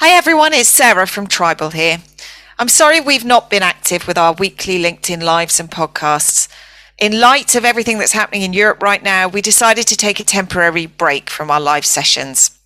Hi 0.00 0.10
everyone, 0.10 0.54
it's 0.54 0.68
Sarah 0.68 1.08
from 1.08 1.26
Tribal 1.26 1.70
here. 1.70 1.98
I'm 2.56 2.68
sorry 2.68 3.00
we've 3.00 3.24
not 3.24 3.50
been 3.50 3.64
active 3.64 4.06
with 4.06 4.16
our 4.16 4.32
weekly 4.32 4.80
LinkedIn 4.80 5.24
lives 5.24 5.58
and 5.58 5.68
podcasts. 5.68 6.46
In 6.98 7.18
light 7.18 7.56
of 7.56 7.64
everything 7.64 7.98
that's 7.98 8.12
happening 8.12 8.42
in 8.42 8.52
Europe 8.52 8.80
right 8.80 9.02
now, 9.02 9.26
we 9.26 9.42
decided 9.42 9.88
to 9.88 9.96
take 9.96 10.20
a 10.20 10.24
temporary 10.24 10.86
break 10.86 11.28
from 11.28 11.50
our 11.50 11.60
live 11.60 11.84
sessions. 11.84 12.56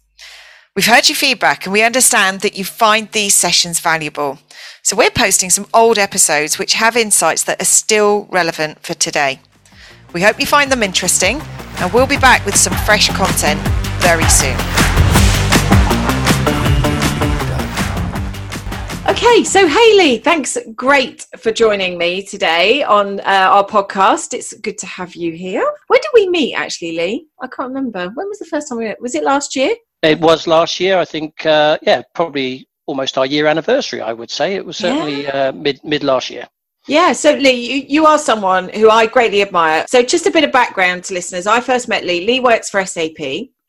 We've 0.77 0.85
heard 0.85 1.09
your 1.09 1.17
feedback 1.17 1.65
and 1.65 1.73
we 1.73 1.83
understand 1.83 2.43
that 2.43 2.59
you 2.59 2.67
find 2.67 3.11
these 3.11 3.35
sessions 3.35 3.81
valuable. 3.81 4.39
So 4.83 4.95
we're 4.95 5.09
posting 5.09 5.49
some 5.49 5.69
old 5.73 5.97
episodes 5.97 6.59
which 6.59 6.75
have 6.75 6.99
insights 6.99 7.45
that 7.45 7.63
are 7.63 7.65
still 7.65 8.27
relevant 8.31 8.81
for 8.83 8.93
today. 8.93 9.41
We 10.13 10.21
hope 10.21 10.39
you 10.39 10.45
find 10.45 10.71
them 10.71 10.83
interesting 10.83 11.41
and 11.79 11.91
we'll 11.95 12.07
be 12.07 12.19
back 12.19 12.45
with 12.45 12.57
some 12.57 12.75
fresh 12.85 13.09
content 13.09 13.59
very 14.03 14.29
soon. 14.29 14.92
Okay, 19.25 19.45
so 19.45 19.69
Haley, 19.69 20.19
thanks 20.19 20.59
great 20.75 21.29
for 21.39 21.53
joining 21.53 21.97
me 21.97 22.25
today 22.25 22.83
on 22.83 23.21
uh, 23.21 23.23
our 23.53 23.65
podcast. 23.65 24.35
It's 24.35 24.53
good 24.53 24.77
to 24.79 24.87
have 24.87 25.15
you 25.15 25.31
here. 25.31 25.65
When 25.87 26.01
did 26.01 26.11
we 26.13 26.29
meet 26.29 26.55
actually, 26.55 26.97
Lee? 26.97 27.29
I 27.41 27.47
can't 27.47 27.69
remember. 27.69 28.11
When 28.15 28.27
was 28.27 28.41
the 28.41 28.47
first 28.47 28.69
time 28.69 28.79
we 28.79 28.87
met? 28.87 29.01
Was 29.01 29.15
it 29.15 29.23
last 29.23 29.55
year? 29.55 29.77
It 30.03 30.19
was 30.19 30.49
last 30.49 30.81
year, 30.81 30.99
I 30.99 31.05
think. 31.05 31.47
Uh, 31.47 31.79
yeah, 31.83 32.03
probably 32.17 32.67
almost 32.87 33.17
our 33.17 33.25
year 33.25 33.47
anniversary. 33.47 34.01
I 34.01 34.13
would 34.13 34.29
say 34.29 34.57
it 34.57 34.67
was 34.67 34.77
certainly 34.77 35.23
yeah. 35.23 35.51
uh, 35.51 35.53
mid 35.53 35.79
mid 35.85 36.03
last 36.03 36.29
year. 36.29 36.49
Yeah, 36.89 37.13
so 37.13 37.33
Lee, 37.35 37.53
you, 37.53 37.87
you 37.89 38.07
are 38.07 38.19
someone 38.19 38.71
who 38.71 38.91
I 38.91 39.07
greatly 39.07 39.41
admire. 39.41 39.85
So, 39.89 40.03
just 40.03 40.27
a 40.27 40.33
bit 40.33 40.43
of 40.43 40.51
background 40.51 41.05
to 41.05 41.15
listeners. 41.15 41.47
I 41.47 41.61
first 41.61 41.87
met 41.87 42.05
Lee. 42.05 42.27
Lee 42.27 42.41
works 42.41 42.71
for 42.71 42.85
SAP, 42.85 43.21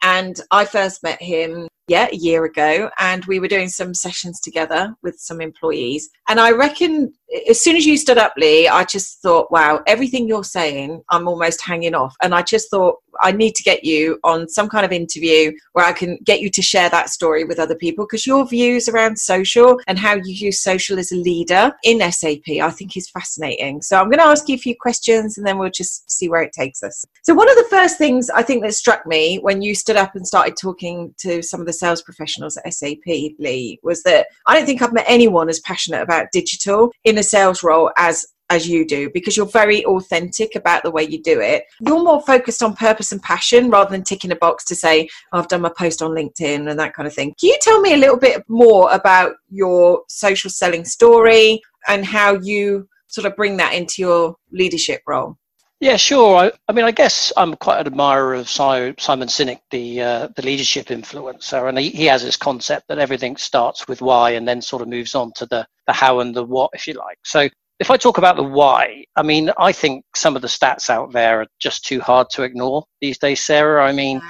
and 0.02 0.36
I 0.50 0.66
first 0.66 1.04
met 1.04 1.22
him 1.22 1.68
yeah, 1.88 2.08
a 2.12 2.16
year 2.16 2.46
ago, 2.46 2.90
and 2.98 3.26
we 3.26 3.40
were 3.40 3.48
doing 3.48 3.68
some 3.68 3.94
sessions 3.94 4.40
together 4.40 4.96
with 5.04 5.20
some 5.20 5.42
employees. 5.42 6.10
And 6.30 6.40
I 6.40 6.52
reckon 6.52 7.14
as 7.50 7.62
soon 7.62 7.76
as 7.76 7.86
you 7.86 7.98
stood 7.98 8.18
up, 8.18 8.34
Lee, 8.38 8.68
I 8.68 8.86
just 8.86 9.22
thought, 9.22 9.52
wow, 9.52 9.82
everything 9.86 10.28
you're 10.28 10.44
saying, 10.46 11.02
I'm 11.10 11.28
almost 11.28 11.62
hanging 11.62 11.96
off. 11.96 12.16
And 12.22 12.34
I 12.34 12.42
just 12.42 12.70
thought, 12.70 12.96
I 13.22 13.32
need 13.32 13.56
to 13.56 13.64
get 13.64 13.84
you 13.84 14.20
on 14.24 14.48
some 14.48 14.70
kind 14.70 14.86
of 14.86 14.92
interview 14.92 15.52
where 15.74 15.86
I 15.86 15.94
can 15.94 16.18
get 16.24 16.42
you 16.42 16.50
to 16.52 16.62
share 16.62 16.90
that 16.90 17.10
story 17.10 17.44
with 17.44 17.60
other 17.60 17.76
people 17.76 18.06
because 18.06 18.28
your 18.28 18.48
views 18.48 18.88
around 18.88 19.18
social 19.18 19.80
and 19.88 20.00
how 20.00 20.16
you 20.16 20.34
use 20.34 20.62
social 20.62 21.00
as 21.00 21.12
a 21.12 21.16
leader 21.16 21.72
in 21.84 22.00
SAP, 22.12 22.48
I 22.62 22.70
think 22.70 22.96
is 22.98 23.10
fascinating. 23.10 23.82
So 23.82 23.98
I'm 23.98 24.10
going 24.10 24.20
to 24.20 24.26
ask 24.26 24.48
you 24.50 24.56
a 24.56 24.60
few 24.60 24.76
questions 24.76 25.38
and 25.38 25.46
then 25.46 25.58
we'll 25.58 25.70
just 25.70 26.10
see 26.10 26.30
where 26.30 26.42
it 26.42 26.54
takes 26.54 26.84
us. 26.84 27.06
So, 27.24 27.34
one 27.34 27.50
of 27.50 27.56
the 27.56 27.68
first 27.70 27.98
things 27.98 28.30
I 28.30 28.44
think 28.44 28.64
that 28.64 28.74
struck 28.74 29.06
me 29.06 29.38
when 29.38 29.62
you 29.62 29.76
stood 29.76 29.96
up 29.96 30.16
and 30.16 30.28
started 30.28 30.56
talking 30.60 31.14
to 31.20 31.42
some 31.42 31.60
of 31.60 31.66
the 31.66 31.74
sales 31.74 32.02
professionals 32.02 32.58
at 32.58 32.74
SAP, 32.74 32.98
Lee, 33.06 33.80
was 33.84 34.04
that 34.04 34.28
I 34.48 34.56
don't 34.56 34.66
think 34.66 34.82
I've 34.82 34.94
met 34.94 35.06
anyone 35.08 35.50
as 35.50 35.60
passionate 35.62 36.02
about 36.02 36.28
digital 36.32 36.92
in 37.04 37.18
a 37.18 37.24
sales 37.24 37.64
role 37.64 37.92
as 37.98 38.26
as 38.54 38.68
you 38.68 38.86
do 38.86 39.10
because 39.14 39.36
you're 39.36 39.46
very 39.48 39.84
authentic 39.86 40.56
about 40.56 40.84
the 40.84 40.92
way 40.92 41.04
you 41.04 41.22
do 41.22 41.42
it. 41.42 41.66
You're 41.82 42.04
more 42.04 42.22
focused 42.22 42.62
on 42.62 42.76
purpose 42.76 43.12
and 43.12 43.22
passion 43.22 43.70
rather 43.70 43.90
than 43.90 44.04
ticking 44.04 44.32
a 44.32 44.36
box 44.36 44.64
to 44.66 44.76
say, 44.76 45.10
oh, 45.32 45.40
I've 45.40 45.48
done 45.48 45.62
my 45.62 45.72
post 45.76 46.02
on 46.02 46.12
LinkedIn 46.12 46.70
and 46.70 46.80
that 46.80 46.94
kind 46.94 47.08
of 47.08 47.14
thing. 47.14 47.34
Can 47.40 47.50
you 47.50 47.58
tell 47.62 47.82
me 47.82 47.94
a 47.94 47.98
little 47.98 48.18
bit 48.18 48.44
more 48.48 48.92
about 48.92 49.36
your 49.50 50.04
social 50.08 50.50
selling 50.50 50.86
story 50.86 51.62
and 51.88 52.06
how 52.06 52.36
you 52.42 52.88
sort 53.08 53.26
of 53.26 53.36
bring 53.36 53.58
that 53.58 53.74
into 53.74 54.02
your 54.02 54.36
leadership 54.52 55.02
role? 55.08 55.38
Yeah, 55.80 55.98
sure. 55.98 56.38
I, 56.38 56.52
I, 56.70 56.72
mean, 56.72 56.86
I 56.86 56.92
guess 56.92 57.34
I'm 57.36 57.56
quite 57.56 57.82
an 57.82 57.88
admirer 57.88 58.36
of 58.36 58.48
Simon 58.48 58.96
Sinek, 58.96 59.60
the 59.70 60.02
uh, 60.02 60.28
the 60.34 60.42
leadership 60.42 60.86
influencer, 60.86 61.68
and 61.68 61.78
he, 61.78 61.90
he, 61.90 62.06
has 62.06 62.24
this 62.24 62.38
concept 62.38 62.88
that 62.88 63.00
everything 63.00 63.36
starts 63.36 63.86
with 63.86 64.02
why 64.02 64.30
and 64.30 64.48
then 64.48 64.62
sort 64.62 64.82
of 64.82 64.88
moves 64.88 65.14
on 65.14 65.34
to 65.34 65.46
the 65.46 65.68
the 65.88 65.92
how 65.92 66.22
and 66.22 66.34
the 66.34 66.44
what, 66.46 66.72
if 66.74 66.88
you 66.88 66.94
like. 66.94 67.18
So, 67.26 67.50
if 67.80 67.92
I 67.92 67.98
talk 67.98 68.18
about 68.18 68.36
the 68.36 68.44
why, 68.44 69.06
I 69.16 69.24
mean, 69.24 69.52
I 69.58 69.72
think 69.72 70.06
some 70.16 70.36
of 70.36 70.42
the 70.42 70.48
stats 70.48 70.90
out 70.90 71.12
there 71.12 71.42
are 71.42 71.48
just 71.60 71.86
too 71.86 72.00
hard 72.02 72.30
to 72.32 72.44
ignore 72.44 72.84
these 73.02 73.18
days, 73.18 73.44
Sarah. 73.44 73.86
I 73.86 73.92
mean. 73.92 74.22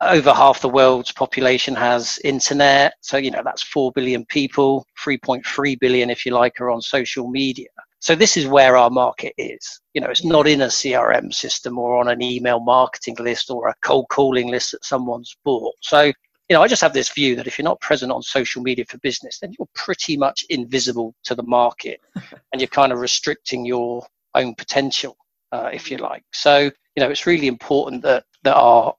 Over 0.00 0.34
half 0.34 0.60
the 0.60 0.68
world's 0.68 1.12
population 1.12 1.74
has 1.76 2.18
internet, 2.24 2.94
so 3.00 3.16
you 3.16 3.30
know 3.30 3.42
that's 3.42 3.62
four 3.62 3.90
billion 3.92 4.26
people. 4.26 4.84
Three 5.02 5.16
point 5.16 5.46
three 5.46 5.76
billion, 5.76 6.10
if 6.10 6.26
you 6.26 6.32
like, 6.32 6.60
are 6.60 6.68
on 6.68 6.82
social 6.82 7.30
media. 7.30 7.68
So 8.04 8.14
this 8.14 8.36
is 8.36 8.46
where 8.46 8.76
our 8.76 8.90
market 8.90 9.32
is. 9.38 9.80
You 9.94 10.02
know, 10.02 10.08
it's 10.08 10.26
not 10.26 10.46
in 10.46 10.60
a 10.60 10.66
CRM 10.66 11.32
system 11.32 11.78
or 11.78 11.96
on 11.98 12.08
an 12.08 12.20
email 12.20 12.60
marketing 12.60 13.16
list 13.18 13.50
or 13.50 13.68
a 13.68 13.74
cold 13.82 14.08
calling 14.10 14.50
list 14.50 14.72
that 14.72 14.84
someone's 14.84 15.34
bought. 15.42 15.72
So, 15.80 16.12
you 16.48 16.54
know, 16.54 16.62
I 16.62 16.68
just 16.68 16.82
have 16.82 16.92
this 16.92 17.08
view 17.08 17.36
that 17.36 17.46
if 17.46 17.58
you're 17.58 17.64
not 17.64 17.80
present 17.80 18.12
on 18.12 18.22
social 18.22 18.62
media 18.62 18.84
for 18.84 18.98
business, 18.98 19.38
then 19.38 19.54
you're 19.58 19.68
pretty 19.74 20.16
much 20.16 20.44
invisible 20.50 21.14
to 21.24 21.34
the 21.34 21.42
market 21.42 22.00
and 22.52 22.60
you're 22.60 22.68
kind 22.68 22.92
of 22.92 22.98
restricting 22.98 23.64
your 23.64 24.06
own 24.34 24.54
potential, 24.54 25.16
uh, 25.52 25.70
if 25.72 25.90
you 25.90 25.96
like. 25.96 26.24
So, 26.32 26.70
you 26.96 27.02
know, 27.02 27.10
it's 27.10 27.26
really 27.26 27.46
important 27.46 28.02
that, 28.02 28.24
that 28.42 28.56
our 28.56 28.94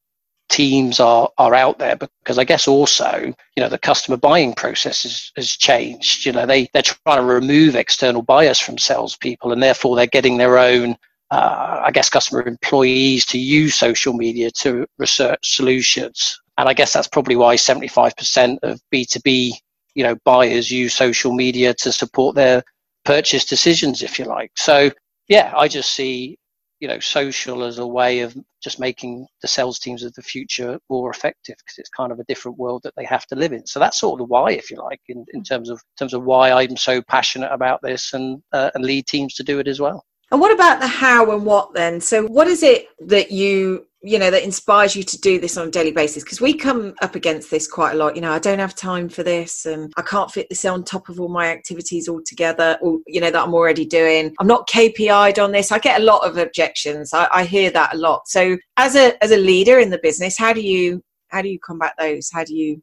teams 0.49 0.99
are 0.99 1.29
are 1.37 1.55
out 1.55 1.79
there 1.79 1.95
because 1.95 2.37
I 2.37 2.43
guess 2.43 2.67
also 2.67 3.33
you 3.55 3.63
know 3.63 3.69
the 3.69 3.79
customer 3.79 4.15
buying 4.15 4.53
process 4.53 5.03
has, 5.03 5.31
has 5.35 5.51
changed. 5.51 6.25
You 6.25 6.33
know 6.33 6.45
they 6.45 6.69
they're 6.73 6.83
trying 6.83 7.17
to 7.17 7.23
remove 7.23 7.75
external 7.75 8.21
bias 8.21 8.59
from 8.59 8.77
salespeople 8.77 9.51
and 9.51 9.61
therefore 9.61 9.95
they're 9.95 10.05
getting 10.05 10.37
their 10.37 10.57
own 10.57 10.97
uh, 11.31 11.81
I 11.83 11.91
guess 11.91 12.09
customer 12.09 12.43
employees 12.43 13.25
to 13.27 13.39
use 13.39 13.75
social 13.75 14.13
media 14.13 14.51
to 14.51 14.85
research 14.99 15.55
solutions. 15.55 16.39
And 16.57 16.69
I 16.69 16.73
guess 16.73 16.93
that's 16.93 17.07
probably 17.07 17.35
why 17.35 17.55
75% 17.55 18.59
of 18.63 18.79
B2B 18.93 19.51
you 19.95 20.03
know 20.03 20.15
buyers 20.25 20.69
use 20.69 20.93
social 20.93 21.33
media 21.33 21.73
to 21.73 21.91
support 21.91 22.35
their 22.35 22.63
purchase 23.05 23.45
decisions 23.45 24.03
if 24.03 24.19
you 24.19 24.25
like. 24.25 24.51
So 24.55 24.91
yeah, 25.27 25.53
I 25.57 25.67
just 25.67 25.95
see 25.95 26.37
you 26.79 26.87
know 26.87 26.99
social 26.99 27.63
as 27.63 27.79
a 27.79 27.87
way 27.87 28.19
of 28.19 28.37
just 28.61 28.79
making 28.79 29.25
the 29.41 29.47
sales 29.47 29.79
teams 29.79 30.03
of 30.03 30.13
the 30.13 30.21
future 30.21 30.77
more 30.89 31.09
effective 31.09 31.55
because 31.57 31.77
it's 31.77 31.89
kind 31.89 32.11
of 32.11 32.19
a 32.19 32.25
different 32.25 32.57
world 32.57 32.81
that 32.83 32.93
they 32.95 33.05
have 33.05 33.25
to 33.27 33.35
live 33.35 33.53
in. 33.53 33.65
So 33.65 33.79
that's 33.79 33.99
sort 33.99 34.19
of 34.19 34.27
the 34.27 34.31
why 34.31 34.51
if 34.51 34.69
you 34.69 34.77
like 34.77 35.01
in, 35.07 35.25
in 35.33 35.43
terms 35.43 35.69
of 35.69 35.77
in 35.77 35.97
terms 35.97 36.13
of 36.13 36.23
why 36.23 36.51
i'm 36.51 36.77
so 36.77 37.01
passionate 37.01 37.51
about 37.51 37.81
this 37.81 38.13
and 38.13 38.43
uh, 38.51 38.69
and 38.75 38.83
lead 38.83 39.07
teams 39.07 39.33
to 39.35 39.43
do 39.43 39.59
it 39.59 39.67
as 39.67 39.79
well. 39.79 40.05
And 40.31 40.41
what 40.41 40.53
about 40.53 40.81
the 40.81 40.87
how 40.87 41.31
and 41.31 41.45
what 41.45 41.73
then? 41.73 42.01
So 42.01 42.25
what 42.25 42.47
is 42.47 42.63
it 42.63 42.87
that 42.99 43.31
you 43.31 43.85
you 44.05 44.19
know 44.19 44.31
that 44.31 44.43
inspires 44.43 44.95
you 44.95 45.03
to 45.03 45.19
do 45.19 45.39
this 45.39 45.57
on 45.57 45.67
a 45.67 45.71
daily 45.71 45.91
basis? 45.91 46.23
Because 46.23 46.41
we 46.41 46.53
come 46.53 46.93
up 47.01 47.15
against 47.15 47.49
this 47.49 47.67
quite 47.67 47.93
a 47.93 47.95
lot 47.95 48.15
you 48.15 48.21
know 48.21 48.31
i 48.31 48.39
don't 48.39 48.59
have 48.59 48.75
time 48.75 49.09
for 49.09 49.23
this 49.23 49.65
and 49.65 49.91
i 49.97 50.01
can't 50.01 50.31
fit 50.31 50.47
this 50.49 50.63
on 50.65 50.83
top 50.83 51.09
of 51.09 51.19
all 51.19 51.27
my 51.27 51.47
activities 51.47 52.07
all 52.07 52.21
together 52.25 52.77
or 52.81 52.99
you 53.07 53.19
know 53.19 53.31
that 53.31 53.43
i'm 53.43 53.53
already 53.53 53.85
doing. 53.85 54.33
I'm 54.39 54.47
not 54.47 54.67
kpi'd 54.67 55.39
on 55.39 55.51
this. 55.51 55.71
I 55.71 55.79
get 55.79 55.99
a 55.99 56.03
lot 56.03 56.27
of 56.27 56.37
objections. 56.37 57.13
I, 57.13 57.27
I 57.33 57.43
hear 57.45 57.71
that 57.71 57.93
a 57.93 57.97
lot. 57.97 58.27
So 58.27 58.57
as 58.77 58.95
a 58.95 59.21
as 59.23 59.31
a 59.31 59.37
leader 59.37 59.79
in 59.79 59.89
the 59.89 59.99
business 59.99 60.37
how 60.37 60.53
do 60.53 60.61
you 60.61 61.01
how 61.29 61.41
do 61.41 61.49
you 61.49 61.59
combat 61.59 61.93
those? 61.97 62.29
How 62.31 62.43
do 62.43 62.55
you 62.55 62.81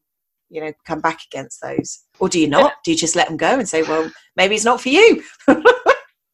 you 0.51 0.61
know 0.61 0.73
come 0.87 1.01
back 1.01 1.21
against 1.31 1.61
those? 1.63 2.01
Or 2.19 2.29
do 2.29 2.39
you 2.41 2.49
not? 2.49 2.75
Do 2.85 2.91
you 2.91 2.97
just 2.97 3.17
let 3.17 3.29
them 3.29 3.37
go 3.37 3.59
and 3.59 3.69
say 3.69 3.83
well 3.83 4.11
maybe 4.37 4.55
it's 4.55 4.65
not 4.65 4.81
for 4.81 4.91
you. 4.91 5.23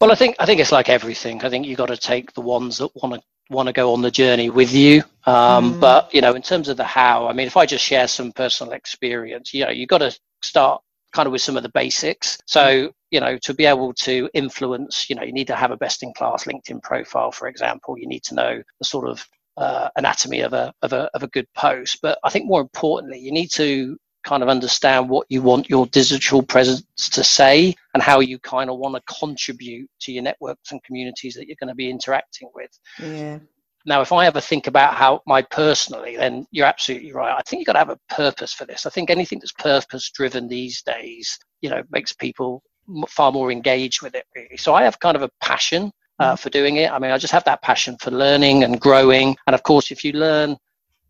Well, 0.01 0.13
I 0.13 0.15
think 0.15 0.37
I 0.39 0.45
think 0.45 0.61
it's 0.61 0.71
like 0.71 0.87
everything. 0.87 1.43
I 1.43 1.49
think 1.49 1.65
you've 1.65 1.77
got 1.77 1.87
to 1.87 1.97
take 1.97 2.31
the 2.31 2.39
ones 2.39 2.77
that 2.77 2.89
want 2.95 3.15
to 3.15 3.21
want 3.49 3.67
to 3.67 3.73
go 3.73 3.93
on 3.93 4.01
the 4.01 4.11
journey 4.11 4.49
with 4.49 4.73
you. 4.73 5.03
Um, 5.25 5.75
mm. 5.75 5.79
But 5.79 6.13
you 6.13 6.21
know, 6.21 6.33
in 6.33 6.41
terms 6.41 6.69
of 6.69 6.77
the 6.77 6.83
how, 6.83 7.27
I 7.27 7.33
mean, 7.33 7.47
if 7.47 7.57
I 7.57 7.65
just 7.65 7.83
share 7.83 8.07
some 8.07 8.31
personal 8.31 8.73
experience, 8.73 9.53
you 9.53 9.65
know, 9.65 9.71
you've 9.71 9.89
got 9.89 9.99
to 9.99 10.17
start 10.41 10.81
kind 11.11 11.25
of 11.25 11.31
with 11.31 11.41
some 11.41 11.57
of 11.57 11.63
the 11.63 11.69
basics. 11.69 12.37
So 12.45 12.61
mm. 12.61 12.91
you 13.11 13.19
know, 13.19 13.37
to 13.39 13.53
be 13.53 13.65
able 13.65 13.93
to 13.93 14.29
influence, 14.33 15.09
you 15.09 15.15
know, 15.15 15.23
you 15.23 15.33
need 15.33 15.47
to 15.47 15.55
have 15.55 15.71
a 15.71 15.77
best-in-class 15.77 16.45
LinkedIn 16.45 16.81
profile, 16.83 17.31
for 17.31 17.47
example. 17.47 17.97
You 17.97 18.07
need 18.07 18.23
to 18.23 18.35
know 18.35 18.61
the 18.79 18.85
sort 18.85 19.07
of 19.07 19.25
uh, 19.57 19.89
anatomy 19.97 20.41
of 20.41 20.53
a, 20.53 20.73
of 20.81 20.93
a 20.93 21.09
of 21.13 21.23
a 21.23 21.27
good 21.27 21.47
post. 21.55 21.99
But 22.01 22.19
I 22.23 22.29
think 22.29 22.45
more 22.45 22.61
importantly, 22.61 23.19
you 23.19 23.31
need 23.31 23.51
to 23.51 23.97
kind 24.23 24.43
of 24.43 24.49
understand 24.49 25.09
what 25.09 25.25
you 25.29 25.41
want 25.41 25.69
your 25.69 25.85
digital 25.87 26.41
presence 26.41 27.09
to 27.09 27.23
say 27.23 27.75
and 27.93 28.03
how 28.03 28.19
you 28.19 28.37
kind 28.39 28.69
of 28.69 28.77
want 28.77 28.95
to 28.95 29.13
contribute 29.19 29.89
to 30.01 30.11
your 30.11 30.23
networks 30.23 30.71
and 30.71 30.83
communities 30.83 31.35
that 31.35 31.47
you're 31.47 31.57
going 31.59 31.69
to 31.69 31.75
be 31.75 31.89
interacting 31.89 32.49
with. 32.53 32.71
Yeah. 33.01 33.39
Now, 33.85 34.01
if 34.01 34.11
I 34.11 34.25
ever 34.25 34.41
think 34.41 34.67
about 34.67 34.95
how 34.95 35.21
my 35.25 35.41
personally, 35.41 36.17
then 36.17 36.45
you're 36.51 36.65
absolutely 36.65 37.13
right. 37.13 37.33
I 37.35 37.41
think 37.43 37.59
you've 37.59 37.67
got 37.67 37.73
to 37.73 37.79
have 37.79 37.89
a 37.89 37.99
purpose 38.13 38.53
for 38.53 38.65
this. 38.65 38.85
I 38.85 38.89
think 38.89 39.09
anything 39.09 39.39
that's 39.39 39.53
purpose 39.53 40.11
driven 40.11 40.47
these 40.47 40.81
days, 40.81 41.39
you 41.61 41.69
know, 41.69 41.81
makes 41.89 42.11
people 42.11 42.61
far 43.07 43.31
more 43.31 43.51
engaged 43.51 44.01
with 44.01 44.15
it, 44.15 44.25
really. 44.35 44.57
So 44.57 44.73
I 44.73 44.83
have 44.83 44.99
kind 44.99 45.15
of 45.15 45.23
a 45.23 45.29
passion 45.41 45.91
uh, 46.19 46.33
mm. 46.33 46.39
for 46.39 46.49
doing 46.49 46.75
it. 46.75 46.91
I 46.91 46.99
mean, 46.99 47.11
I 47.11 47.17
just 47.17 47.33
have 47.33 47.45
that 47.45 47.61
passion 47.61 47.97
for 48.01 48.11
learning 48.11 48.63
and 48.63 48.79
growing. 48.79 49.37
And 49.47 49.53
of 49.53 49.63
course, 49.63 49.91
if 49.91 50.03
you 50.03 50.11
learn 50.11 50.57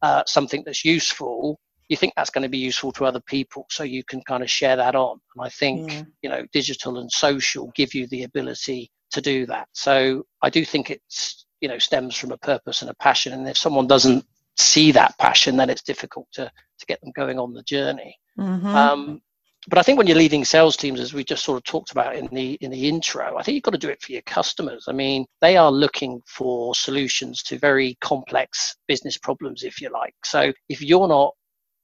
uh, 0.02 0.24
something 0.28 0.64
that's 0.64 0.86
useful, 0.86 1.60
you 1.90 1.98
think 1.98 2.14
that's 2.16 2.30
going 2.30 2.44
to 2.44 2.50
be 2.50 2.58
useful 2.58 2.92
to 2.94 3.06
other 3.06 3.20
people 3.20 3.66
so 3.70 3.84
you 3.84 4.04
can 4.04 4.22
kind 4.22 4.44
of 4.44 4.50
share 4.50 4.76
that 4.76 4.96
on 4.96 5.20
and 5.36 5.46
i 5.46 5.50
think 5.50 5.92
yeah. 5.92 6.04
you 6.22 6.30
know 6.30 6.46
digital 6.54 7.00
and 7.00 7.12
social 7.12 7.72
give 7.76 7.94
you 7.94 8.08
the 8.08 8.24
ability 8.24 8.90
to 9.12 9.22
do 9.22 9.46
that 9.46 9.68
so 9.74 10.24
i 10.42 10.50
do 10.50 10.64
think 10.64 10.90
it's 10.90 11.46
you 11.62 11.68
know 11.68 11.78
stems 11.78 12.16
from 12.16 12.32
a 12.32 12.38
purpose 12.38 12.82
and 12.82 12.90
a 12.90 12.96
passion 12.96 13.34
and 13.34 13.48
if 13.48 13.58
someone 13.58 13.88
doesn't 13.88 14.26
see 14.58 14.92
that 14.92 15.18
passion 15.18 15.58
then 15.58 15.70
it's 15.70 15.84
difficult 15.84 16.28
to 16.32 16.50
to 16.78 16.86
get 16.86 17.02
them 17.02 17.12
going 17.16 17.40
on 17.40 17.54
the 17.54 17.64
journey 17.64 18.16
mm-hmm. 18.38 18.68
um, 18.68 19.22
but 19.68 19.78
I 19.78 19.84
think 19.84 19.98
when 19.98 20.08
you're 20.08 20.18
leading 20.18 20.46
sales 20.46 20.78
teams, 20.78 21.00
as 21.00 21.14
we 21.14 21.24
just 21.24 21.44
sort 21.44 21.58
of 21.58 21.64
talked 21.64 21.92
about 21.92 22.16
in 22.16 22.28
the 22.28 22.54
in 22.62 22.72
the 22.72 22.88
intro, 22.88 23.38
I 23.38 23.44
think 23.44 23.56
you've 23.56 23.64
got 23.64 23.72
to 23.72 23.78
do 23.78 23.90
it 23.90 24.02
for 24.02 24.14
your 24.14 24.22
customers. 24.22 24.86
I 24.88 24.94
mean, 24.94 25.26
they 25.42 25.58
are 25.58 25.72
looking 25.72 26.22
for 26.26 26.74
solutions 26.76 27.44
to 27.44 27.60
very 27.60 27.98
complex 28.00 28.78
business 28.88 29.18
problems, 29.18 29.64
if 29.64 29.82
you 29.82 29.90
like. 29.90 30.16
So 30.24 30.54
if 30.70 30.82
you're 30.82 31.10
not 31.10 31.34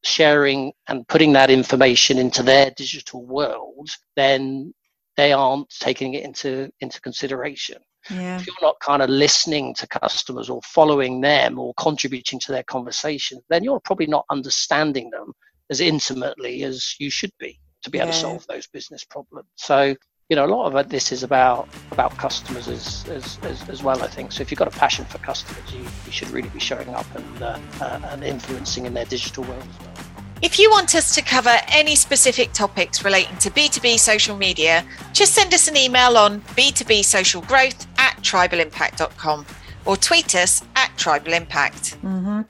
sharing 0.06 0.74
and 0.88 1.08
putting 1.08 1.34
that 1.34 1.50
information 1.50 2.18
into 2.18 2.44
their 2.44 2.72
digital 2.72 3.26
world, 3.26 3.90
then 4.16 4.74
they 5.18 5.34
aren't 5.34 5.70
taking 5.80 6.14
it 6.14 6.24
into 6.24 6.72
into 6.82 7.02
consideration. 7.02 7.78
Yeah. 8.10 8.38
If 8.38 8.46
you're 8.46 8.56
not 8.62 8.80
kind 8.82 9.02
of 9.02 9.10
listening 9.10 9.74
to 9.76 9.88
customers 9.88 10.50
or 10.50 10.62
following 10.64 11.22
them 11.22 11.58
or 11.58 11.74
contributing 11.76 12.40
to 12.42 12.52
their 12.52 12.64
conversation, 12.64 13.42
then 13.50 13.64
you're 13.64 13.80
probably 13.80 14.06
not 14.06 14.26
understanding 14.30 15.10
them 15.10 15.34
as 15.72 15.82
intimately 15.82 16.64
as 16.64 16.96
you 17.00 17.10
should 17.10 17.32
be 17.40 17.60
to 17.84 17.90
be 17.90 17.98
able 17.98 18.08
yeah. 18.08 18.14
to 18.14 18.20
solve 18.20 18.46
those 18.48 18.68
business 18.68 19.04
problems. 19.04 19.48
So, 19.56 19.96
you 20.30 20.36
know, 20.36 20.46
a 20.46 20.48
lot 20.48 20.74
of 20.74 20.90
this 20.90 21.12
is 21.12 21.22
about 21.22 21.68
about 21.92 22.18
customers 22.18 22.68
as, 22.68 23.08
as, 23.10 23.38
as, 23.44 23.70
as 23.70 23.84
well, 23.84 24.02
I 24.02 24.08
think. 24.08 24.32
So 24.32 24.42
if 24.42 24.50
you've 24.50 24.58
got 24.58 24.68
a 24.68 24.78
passion 24.78 25.06
for 25.06 25.20
customers, 25.20 25.72
you, 25.72 25.82
you 25.82 26.12
should 26.12 26.30
really 26.32 26.50
be 26.50 26.60
showing 26.60 26.90
up 26.90 27.06
and, 27.16 27.44
uh, 27.44 27.60
uh, 27.80 28.00
and 28.06 28.24
influencing 28.24 28.88
in 28.88 28.94
their 28.96 29.06
digital 29.06 29.44
world 29.44 29.62
as 29.62 29.80
well. 29.80 29.94
If 30.42 30.60
you 30.60 30.70
want 30.70 30.96
us 30.96 31.14
to 31.16 31.22
cover 31.22 31.56
any 31.70 31.96
specific 31.96 32.54
topics 32.54 33.04
relating 33.06 33.38
to 33.38 33.52
B2B 33.52 34.00
social 34.00 34.36
media, 34.36 34.84
just 35.14 35.34
send 35.34 35.54
us 35.54 35.68
an 35.68 35.78
email 35.78 36.18
on 36.18 36.42
B2B 36.42 37.06
social 37.06 37.42
growth 37.42 37.88
at 37.98 38.18
tribalimpact.com 38.18 39.46
or 39.86 39.96
tweet 39.96 40.36
us 40.36 40.64
at 40.76 40.92
tribalimpact. 40.98 41.98
Mm-hmm. 41.98 42.42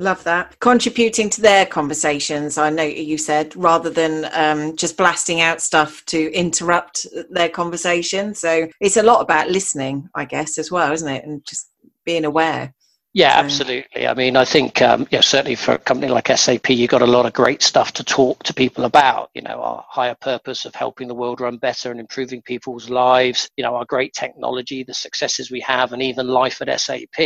Love 0.00 0.24
that. 0.24 0.58
Contributing 0.60 1.28
to 1.28 1.42
their 1.42 1.66
conversations, 1.66 2.56
I 2.56 2.70
know 2.70 2.82
you 2.82 3.18
said, 3.18 3.54
rather 3.54 3.90
than 3.90 4.30
um, 4.32 4.74
just 4.74 4.96
blasting 4.96 5.42
out 5.42 5.60
stuff 5.60 6.02
to 6.06 6.32
interrupt 6.32 7.06
their 7.28 7.50
conversation. 7.50 8.34
So 8.34 8.66
it's 8.80 8.96
a 8.96 9.02
lot 9.02 9.20
about 9.20 9.50
listening, 9.50 10.08
I 10.14 10.24
guess, 10.24 10.56
as 10.56 10.70
well, 10.70 10.90
isn't 10.90 11.06
it? 11.06 11.26
And 11.26 11.44
just 11.44 11.70
being 12.06 12.24
aware. 12.24 12.72
Yeah, 13.12 13.34
so. 13.34 13.44
absolutely. 13.44 14.06
I 14.06 14.14
mean, 14.14 14.36
I 14.36 14.46
think 14.46 14.80
um, 14.80 15.06
yeah, 15.10 15.20
certainly 15.20 15.54
for 15.54 15.72
a 15.72 15.78
company 15.78 16.10
like 16.10 16.28
SAP, 16.34 16.70
you've 16.70 16.88
got 16.88 17.02
a 17.02 17.06
lot 17.06 17.26
of 17.26 17.34
great 17.34 17.60
stuff 17.60 17.92
to 17.92 18.04
talk 18.04 18.42
to 18.44 18.54
people 18.54 18.86
about. 18.86 19.28
You 19.34 19.42
know, 19.42 19.60
our 19.60 19.84
higher 19.86 20.16
purpose 20.18 20.64
of 20.64 20.74
helping 20.74 21.08
the 21.08 21.14
world 21.14 21.42
run 21.42 21.58
better 21.58 21.90
and 21.90 22.00
improving 22.00 22.40
people's 22.40 22.88
lives. 22.88 23.50
You 23.58 23.64
know, 23.64 23.74
our 23.74 23.84
great 23.84 24.14
technology, 24.14 24.82
the 24.82 24.94
successes 24.94 25.50
we 25.50 25.60
have, 25.60 25.92
and 25.92 26.00
even 26.00 26.26
life 26.26 26.62
at 26.62 26.80
SAP. 26.80 27.18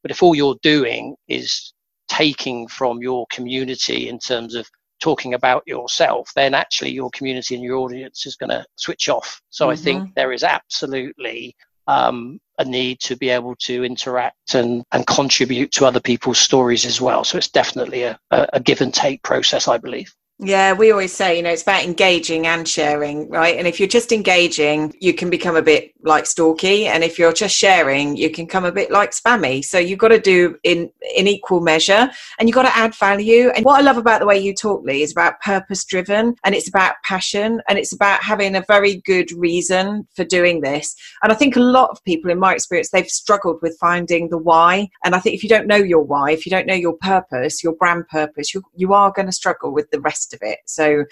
But 0.00 0.10
if 0.10 0.22
all 0.22 0.34
you're 0.34 0.56
doing 0.62 1.14
is 1.28 1.74
taking 2.12 2.68
from 2.68 3.00
your 3.00 3.26
community 3.30 4.08
in 4.08 4.18
terms 4.18 4.54
of 4.54 4.68
talking 5.00 5.32
about 5.34 5.62
yourself, 5.66 6.30
then 6.36 6.54
actually 6.54 6.90
your 6.90 7.10
community 7.10 7.54
and 7.54 7.64
your 7.64 7.78
audience 7.78 8.26
is 8.26 8.36
going 8.36 8.50
to 8.50 8.64
switch 8.76 9.08
off. 9.08 9.40
So 9.48 9.64
mm-hmm. 9.64 9.72
I 9.72 9.76
think 9.76 10.02
mm-hmm. 10.02 10.12
there 10.14 10.32
is 10.32 10.44
absolutely 10.44 11.56
um, 11.86 12.38
a 12.58 12.64
need 12.64 13.00
to 13.00 13.16
be 13.16 13.30
able 13.30 13.56
to 13.60 13.82
interact 13.82 14.54
and, 14.54 14.84
and 14.92 15.06
contribute 15.06 15.72
to 15.72 15.86
other 15.86 16.00
people's 16.00 16.38
stories 16.38 16.84
as 16.84 17.00
well. 17.00 17.24
So 17.24 17.38
it's 17.38 17.50
definitely 17.50 18.02
a, 18.02 18.18
a 18.30 18.60
give 18.60 18.82
and 18.82 18.92
take 18.92 19.22
process, 19.22 19.66
I 19.66 19.78
believe. 19.78 20.12
Yeah, 20.44 20.72
we 20.72 20.90
always 20.90 21.12
say, 21.12 21.36
you 21.36 21.42
know, 21.44 21.50
it's 21.50 21.62
about 21.62 21.84
engaging 21.84 22.48
and 22.48 22.66
sharing, 22.66 23.30
right? 23.30 23.56
And 23.56 23.68
if 23.68 23.78
you're 23.78 23.88
just 23.88 24.10
engaging, 24.10 24.92
you 25.00 25.14
can 25.14 25.30
become 25.30 25.54
a 25.54 25.62
bit 25.62 25.92
like 26.02 26.26
stalky. 26.26 26.88
And 26.88 27.04
if 27.04 27.16
you're 27.16 27.32
just 27.32 27.54
sharing, 27.54 28.16
you 28.16 28.28
can 28.28 28.48
come 28.48 28.64
a 28.64 28.72
bit 28.72 28.90
like 28.90 29.12
spammy. 29.12 29.64
So 29.64 29.78
you've 29.78 30.00
got 30.00 30.08
to 30.08 30.18
do 30.18 30.56
in, 30.64 30.90
in 31.14 31.28
equal 31.28 31.60
measure 31.60 32.10
and 32.40 32.48
you've 32.48 32.56
got 32.56 32.64
to 32.64 32.76
add 32.76 32.92
value. 32.96 33.50
And 33.50 33.64
what 33.64 33.78
I 33.78 33.82
love 33.82 33.98
about 33.98 34.18
the 34.18 34.26
way 34.26 34.36
you 34.36 34.52
talk, 34.52 34.82
Lee, 34.84 35.02
is 35.02 35.12
about 35.12 35.40
purpose 35.42 35.84
driven 35.84 36.34
and 36.44 36.56
it's 36.56 36.68
about 36.68 36.96
passion 37.04 37.62
and 37.68 37.78
it's 37.78 37.92
about 37.92 38.20
having 38.24 38.56
a 38.56 38.64
very 38.66 38.96
good 39.02 39.30
reason 39.30 40.08
for 40.16 40.24
doing 40.24 40.60
this. 40.60 40.96
And 41.22 41.30
I 41.30 41.36
think 41.36 41.54
a 41.54 41.60
lot 41.60 41.90
of 41.90 42.02
people, 42.02 42.32
in 42.32 42.40
my 42.40 42.52
experience, 42.52 42.90
they've 42.90 43.06
struggled 43.06 43.60
with 43.62 43.78
finding 43.78 44.28
the 44.28 44.38
why. 44.38 44.88
And 45.04 45.14
I 45.14 45.20
think 45.20 45.36
if 45.36 45.44
you 45.44 45.48
don't 45.48 45.68
know 45.68 45.76
your 45.76 46.02
why, 46.02 46.32
if 46.32 46.44
you 46.44 46.50
don't 46.50 46.66
know 46.66 46.74
your 46.74 46.96
purpose, 46.96 47.62
your 47.62 47.76
brand 47.76 48.08
purpose, 48.08 48.52
you, 48.52 48.64
you 48.74 48.92
are 48.92 49.12
going 49.12 49.26
to 49.26 49.32
struggle 49.32 49.72
with 49.72 49.88
the 49.92 50.00
rest 50.00 50.31
of 50.32 50.40
it. 50.42 50.58
So, 50.66 51.04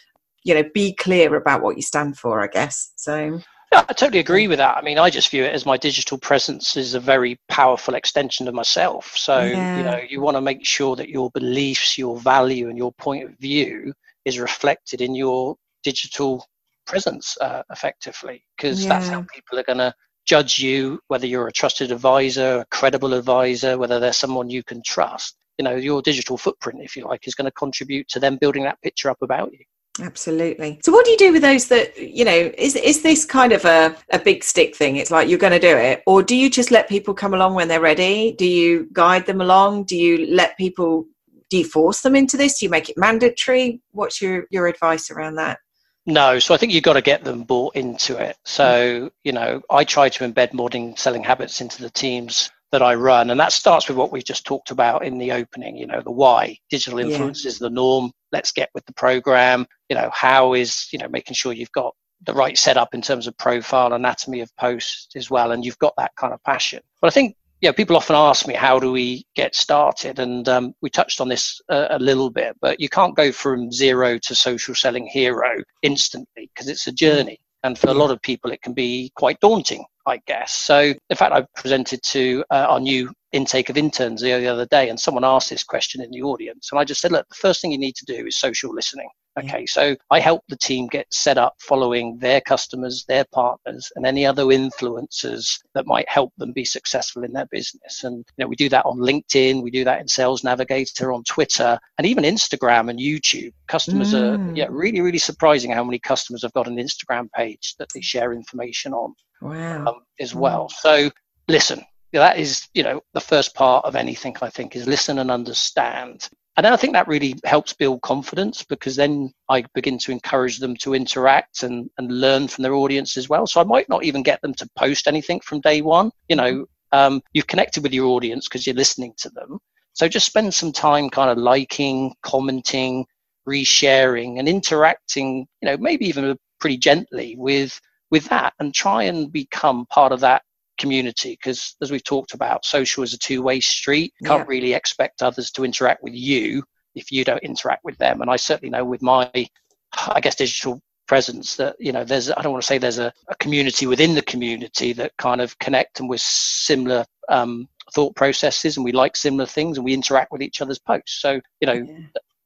you 0.45 0.55
know, 0.55 0.65
be 0.75 0.95
clear 0.95 1.35
about 1.37 1.63
what 1.63 1.77
you 1.77 1.83
stand 1.83 2.19
for, 2.19 2.41
I 2.41 2.47
guess. 2.47 2.93
So. 2.97 3.41
Yeah, 3.73 3.85
I 3.89 3.93
totally 3.93 4.19
agree 4.19 4.49
with 4.49 4.59
that. 4.59 4.77
I 4.77 4.83
mean, 4.83 4.99
I 4.99 5.11
just 5.11 5.31
view 5.31 5.45
it 5.45 5.55
as 5.55 5.65
my 5.65 5.77
digital 5.77 6.19
presence 6.19 6.77
is 6.77 6.95
a 6.95 7.01
very 7.01 7.39
powerful 7.49 7.95
extension 7.95 8.49
of 8.49 8.55
myself. 8.55 9.13
So, 9.17 9.43
yeah. 9.43 9.77
you 9.77 9.85
know, 9.85 10.01
you 10.09 10.21
want 10.21 10.37
to 10.37 10.41
make 10.41 10.65
sure 10.65 10.97
that 10.97 11.09
your 11.09 11.31
beliefs, 11.31 11.97
your 11.97 12.19
value, 12.19 12.69
and 12.69 12.77
your 12.77 12.93
point 12.93 13.25
of 13.25 13.39
view 13.39 13.93
is 14.25 14.41
reflected 14.41 15.01
in 15.01 15.15
your 15.15 15.57
digital 15.85 16.45
presence 16.87 17.39
uh, 17.41 17.63
effectively, 17.71 18.45
because 18.57 18.83
yeah. 18.83 18.89
that's 18.89 19.09
how 19.09 19.25
people 19.33 19.59
are 19.59 19.65
going 19.65 19.79
to 19.79 19.95
judge 20.27 20.59
you, 20.59 20.99
whether 21.07 21.27
you're 21.27 21.47
a 21.47 21.53
trusted 21.53 21.93
advisor, 21.93 22.59
a 22.59 22.67
credible 22.73 23.15
advisor, 23.15 23.79
whether 23.79 24.01
they're 24.01 24.13
someone 24.13 24.51
you 24.51 24.65
can 24.65 24.83
trust 24.85 25.37
you 25.61 25.65
know 25.65 25.77
your 25.77 26.01
digital 26.01 26.39
footprint 26.39 26.81
if 26.83 26.97
you 26.97 27.05
like 27.05 27.29
is 27.29 27.35
going 27.35 27.45
to 27.45 27.51
contribute 27.51 28.09
to 28.09 28.19
them 28.19 28.39
building 28.39 28.63
that 28.63 28.81
picture 28.81 29.11
up 29.11 29.21
about 29.21 29.53
you. 29.53 29.59
Absolutely. 30.01 30.81
So 30.83 30.91
what 30.91 31.05
do 31.05 31.11
you 31.11 31.19
do 31.19 31.33
with 31.35 31.43
those 31.43 31.69
that 31.69 31.99
you 31.99 32.25
know 32.25 32.51
is 32.57 32.77
is 32.77 33.03
this 33.03 33.27
kind 33.27 33.53
of 33.53 33.67
a, 33.67 33.95
a 34.11 34.19
big 34.19 34.43
stick 34.43 34.75
thing? 34.75 34.97
It's 34.97 35.11
like 35.11 35.29
you're 35.29 35.45
going 35.47 35.53
to 35.53 35.59
do 35.59 35.77
it? 35.77 36.03
Or 36.07 36.23
do 36.23 36.35
you 36.35 36.49
just 36.49 36.71
let 36.71 36.89
people 36.89 37.13
come 37.13 37.35
along 37.35 37.53
when 37.53 37.69
they're 37.69 37.79
ready? 37.93 38.33
Do 38.33 38.47
you 38.47 38.89
guide 38.95 39.27
them 39.27 39.43
along? 39.43 39.85
Do 39.85 39.99
you 39.99 40.35
let 40.35 40.57
people 40.57 41.05
do 41.51 41.59
you 41.59 41.65
force 41.65 42.01
them 42.01 42.17
into 42.17 42.39
this? 42.39 42.59
Do 42.59 42.65
you 42.65 42.71
make 42.71 42.89
it 42.89 42.97
mandatory? 42.97 43.83
What's 43.91 44.23
your 44.23 44.47
your 44.51 44.67
advice 44.67 45.11
around 45.11 45.35
that? 45.35 45.59
No, 46.07 46.39
so 46.39 46.55
I 46.55 46.57
think 46.57 46.73
you've 46.73 46.85
got 46.85 46.95
to 46.95 47.03
get 47.03 47.25
them 47.25 47.43
bought 47.43 47.77
into 47.77 48.17
it. 48.17 48.39
So, 48.47 48.65
mm. 48.65 49.11
you 49.25 49.33
know, 49.33 49.61
I 49.69 49.85
try 49.85 50.09
to 50.09 50.27
embed 50.27 50.55
modern 50.55 50.97
selling 50.97 51.23
habits 51.23 51.61
into 51.61 51.83
the 51.83 51.91
teams 51.91 52.51
that 52.73 52.83
I 52.83 52.95
run. 52.95 53.31
And 53.31 53.41
that 53.41 53.53
starts 53.53 53.89
with 53.89 53.97
what 53.97 54.13
we 54.13 54.23
just 54.23 54.45
talked 54.45 54.71
about 54.71 55.05
in 55.05 55.19
the 55.19 55.33
opening, 55.33 55.77
you 55.77 55.87
know, 55.87 56.01
the 56.01 56.11
why. 56.11 56.57
Digital 56.71 56.99
influence 56.99 57.45
yeah. 57.45 57.49
is 57.49 57.59
the 57.59 57.71
norm. 57.71 58.13
Let's 58.33 58.53
get 58.53 58.71
with 58.75 58.85
the 58.87 58.95
program. 58.95 59.67
You 59.89 59.97
know, 59.97 60.11
how 60.13 60.55
is, 60.55 60.89
you 60.93 60.99
know, 60.99 61.09
making 61.09 61.35
sure 61.35 61.53
you've 61.53 61.73
got 61.73 61.95
the 62.27 62.35
right 62.35 62.57
setup 62.57 62.95
in 62.95 63.03
terms 63.03 63.27
of 63.27 63.37
profile, 63.39 63.93
anatomy 63.93 64.41
of 64.41 64.55
post 64.57 65.13
as 65.17 65.31
well, 65.31 65.53
and 65.53 65.65
you've 65.65 65.79
got 65.79 65.95
that 65.97 66.15
kind 66.17 66.33
of 66.33 66.43
passion. 66.45 66.81
But 67.01 67.09
I 67.09 67.11
think, 67.11 67.35
you 67.61 67.69
know, 67.69 67.73
people 67.73 67.97
often 67.97 68.17
ask 68.17 68.47
me, 68.47 68.55
how 68.55 68.79
do 68.79 68.93
we 68.93 69.25
get 69.35 69.55
started? 69.55 70.19
And 70.19 70.49
um, 70.49 70.75
we 70.81 70.91
touched 70.91 71.21
on 71.21 71.29
this 71.29 71.61
uh, 71.69 71.89
a 71.91 71.99
little 71.99 72.31
bit, 72.31 72.57
but 72.61 72.79
you 72.79 72.89
can't 72.89 73.17
go 73.17 73.33
from 73.33 73.73
zero 73.73 74.19
to 74.19 74.35
social 74.35 74.75
selling 74.75 75.07
hero 75.07 75.63
instantly 75.83 76.51
because 76.55 76.69
it's 76.69 76.87
a 76.87 76.93
journey. 76.93 77.41
And 77.63 77.79
for 77.79 77.89
a 77.89 77.95
lot 77.95 78.11
of 78.11 78.23
people, 78.23 78.51
it 78.51 78.63
can 78.63 78.73
be 78.73 79.13
quite 79.15 79.41
daunting, 79.41 79.85
I 80.11 80.21
guess. 80.27 80.53
So, 80.53 80.93
in 81.09 81.17
fact, 81.17 81.33
I 81.33 81.47
presented 81.55 82.03
to 82.03 82.45
uh, 82.51 82.67
our 82.69 82.81
new 82.81 83.13
intake 83.31 83.71
of 83.71 83.77
interns 83.77 84.21
the 84.21 84.47
other 84.49 84.67
day, 84.67 84.89
and 84.89 84.99
someone 84.99 85.25
asked 85.25 85.51
this 85.51 85.63
question 85.63 86.03
in 86.03 86.11
the 86.11 86.23
audience. 86.23 86.71
And 86.73 86.81
I 86.81 86.85
just 86.85 87.01
said, 87.01 87.13
look, 87.13 87.29
the 87.29 87.37
first 87.37 87.61
thing 87.61 87.71
you 87.71 87.79
need 87.79 87.95
to 87.95 88.05
do 88.05 88.27
is 88.27 88.37
social 88.37 88.75
listening. 88.75 89.09
Okay, 89.39 89.65
so 89.65 89.97
I 90.11 90.19
help 90.19 90.43
the 90.49 90.57
team 90.57 90.89
get 90.89 91.07
set 91.15 91.39
up 91.39 91.55
following 91.61 92.19
their 92.19 92.41
customers, 92.41 93.05
their 93.07 93.25
partners, 93.33 93.91
and 93.95 94.05
any 94.05 94.27
other 94.27 94.47
influencers 94.47 95.61
that 95.75 95.87
might 95.87 96.09
help 96.09 96.33
them 96.37 96.53
be 96.53 96.65
successful 96.65 97.23
in 97.23 97.33
their 97.33 97.47
business. 97.47 98.03
And 98.03 98.17
you 98.37 98.45
know, 98.45 98.49
we 98.49 98.57
do 98.57 98.69
that 98.71 98.85
on 98.85 98.99
LinkedIn, 98.99 99.63
we 99.63 99.71
do 99.71 99.85
that 99.85 100.01
in 100.01 100.09
Sales 100.09 100.43
Navigator, 100.43 101.13
on 101.13 101.23
Twitter, 101.23 101.79
and 101.99 102.07
even 102.09 102.25
Instagram 102.25 102.91
and 102.91 102.99
YouTube. 102.99 103.53
Customers 103.69 104.13
mm. 104.13 104.21
are 104.21 104.57
yeah, 104.57 104.67
really, 104.69 105.01
really 105.01 105.19
surprising 105.19 105.71
how 105.71 105.85
many 105.85 106.01
customers 106.01 106.43
have 106.43 106.53
got 106.53 106.67
an 106.67 106.77
Instagram 106.77 107.31
page 107.31 107.77
that 107.79 107.89
they 107.95 108.01
share 108.01 108.33
information 108.33 108.93
on 108.93 109.15
wow. 109.41 109.87
um, 109.87 110.01
as 110.19 110.35
well. 110.35 110.69
So 110.69 111.11
listen, 111.49 111.83
that 112.13 112.39
is 112.39 112.69
you 112.75 112.83
know 112.83 113.01
the 113.15 113.21
first 113.21 113.55
part 113.55 113.85
of 113.85 113.95
anything 113.95 114.37
i 114.43 114.51
think 114.51 114.75
is 114.75 114.89
listen 114.89 115.21
and 115.21 115.31
understand 115.31 116.29
and 116.57 116.67
I 116.67 116.77
think 116.77 116.93
that 116.93 117.09
really 117.09 117.37
helps 117.45 117.73
build 117.73 118.03
confidence 118.03 118.65
because 118.65 118.97
then 118.97 119.33
I 119.49 119.65
begin 119.73 119.99
to 120.01 120.13
encourage 120.13 120.59
them 120.59 120.77
to 120.79 120.95
interact 120.95 121.63
and, 121.63 121.89
and 121.97 122.21
learn 122.21 122.49
from 122.49 122.63
their 122.63 122.75
audience 122.75 123.17
as 123.17 123.31
well. 123.31 123.47
So 123.47 123.63
I 123.63 123.65
might 123.65 123.89
not 123.89 124.05
even 124.05 124.23
get 124.23 124.43
them 124.43 124.53
to 124.55 124.69
post 124.77 125.07
anything 125.07 125.41
from 125.41 125.61
day 125.61 125.81
one. 125.81 126.11
You 126.29 126.37
know, 126.37 126.67
um, 126.93 127.23
you've 127.33 127.47
connected 127.47 127.83
with 127.83 127.95
your 127.95 128.09
audience 128.09 128.47
because 128.47 128.67
you're 128.67 128.77
listening 128.77 129.15
to 129.19 129.31
them. 129.31 129.59
So 129.95 130.07
just 130.07 130.27
spend 130.27 130.53
some 130.53 130.73
time 130.73 131.09
kind 131.09 131.31
of 131.31 131.39
liking, 131.39 132.13
commenting, 132.23 133.07
resharing, 133.49 134.39
and 134.39 134.47
interacting, 134.49 135.47
you 135.63 135.67
know, 135.67 135.79
maybe 135.79 136.07
even 136.07 136.37
pretty 136.59 136.77
gently 136.77 137.37
with 137.39 137.81
with 138.11 138.29
that 138.29 138.55
and 138.59 138.75
try 138.75 139.05
and 139.05 139.33
become 139.33 139.87
part 139.87 140.13
of 140.13 140.21
that 140.21 140.43
community 140.79 141.33
because 141.33 141.77
as 141.83 141.91
we've 141.91 142.05
talked 142.05 142.33
about 142.33 142.65
social 142.65 143.03
is 143.03 143.13
a 143.13 143.19
two-way 143.19 143.61
street 143.61 144.15
you 144.19 144.27
can't 144.27 144.41
yeah. 144.41 144.49
really 144.49 144.73
expect 144.73 145.23
others 145.23 145.51
to 145.51 145.65
interact 145.65 146.03
with 146.03 146.15
you 146.15 146.63
if 146.95 147.13
you 147.13 147.23
don't 147.23 147.43
interact 147.43 147.85
with 147.85 147.99
them 147.99 148.23
and 148.23 148.31
i 148.31 148.37
certainly 148.37 148.71
know 148.71 148.85
with 148.85 149.03
my 149.03 149.31
i 149.35 150.21
guess 150.21 150.35
digital 150.35 150.81
presence 151.07 151.57
that 151.57 151.77
you 151.79 151.93
know 151.93 152.03
there's 152.03 152.31
i 152.31 152.41
don't 152.41 152.53
want 152.53 152.63
to 152.63 152.67
say 152.67 152.79
there's 152.79 152.99
a, 152.99 153.13
a 153.29 153.35
community 153.37 153.87
within 153.87 154.15
the 154.15 154.23
community 154.23 154.93
that 154.95 155.13
kind 155.19 155.41
of 155.41 155.59
connect 155.59 156.01
and 156.01 156.09
with 156.09 156.21
similar 156.21 157.05
um, 157.29 157.69
thought 157.93 158.15
processes 158.17 158.77
and 158.77 158.85
we 158.85 158.93
like 158.93 159.17
similar 159.17 159.45
things 159.45 159.77
and 159.77 159.85
we 159.85 159.93
interact 159.93 160.33
with 160.33 160.41
each 160.41 160.63
other's 160.63 160.79
posts 160.79 161.21
so 161.21 161.41
you 161.61 161.67
know 161.67 161.75
yeah. 161.75 161.99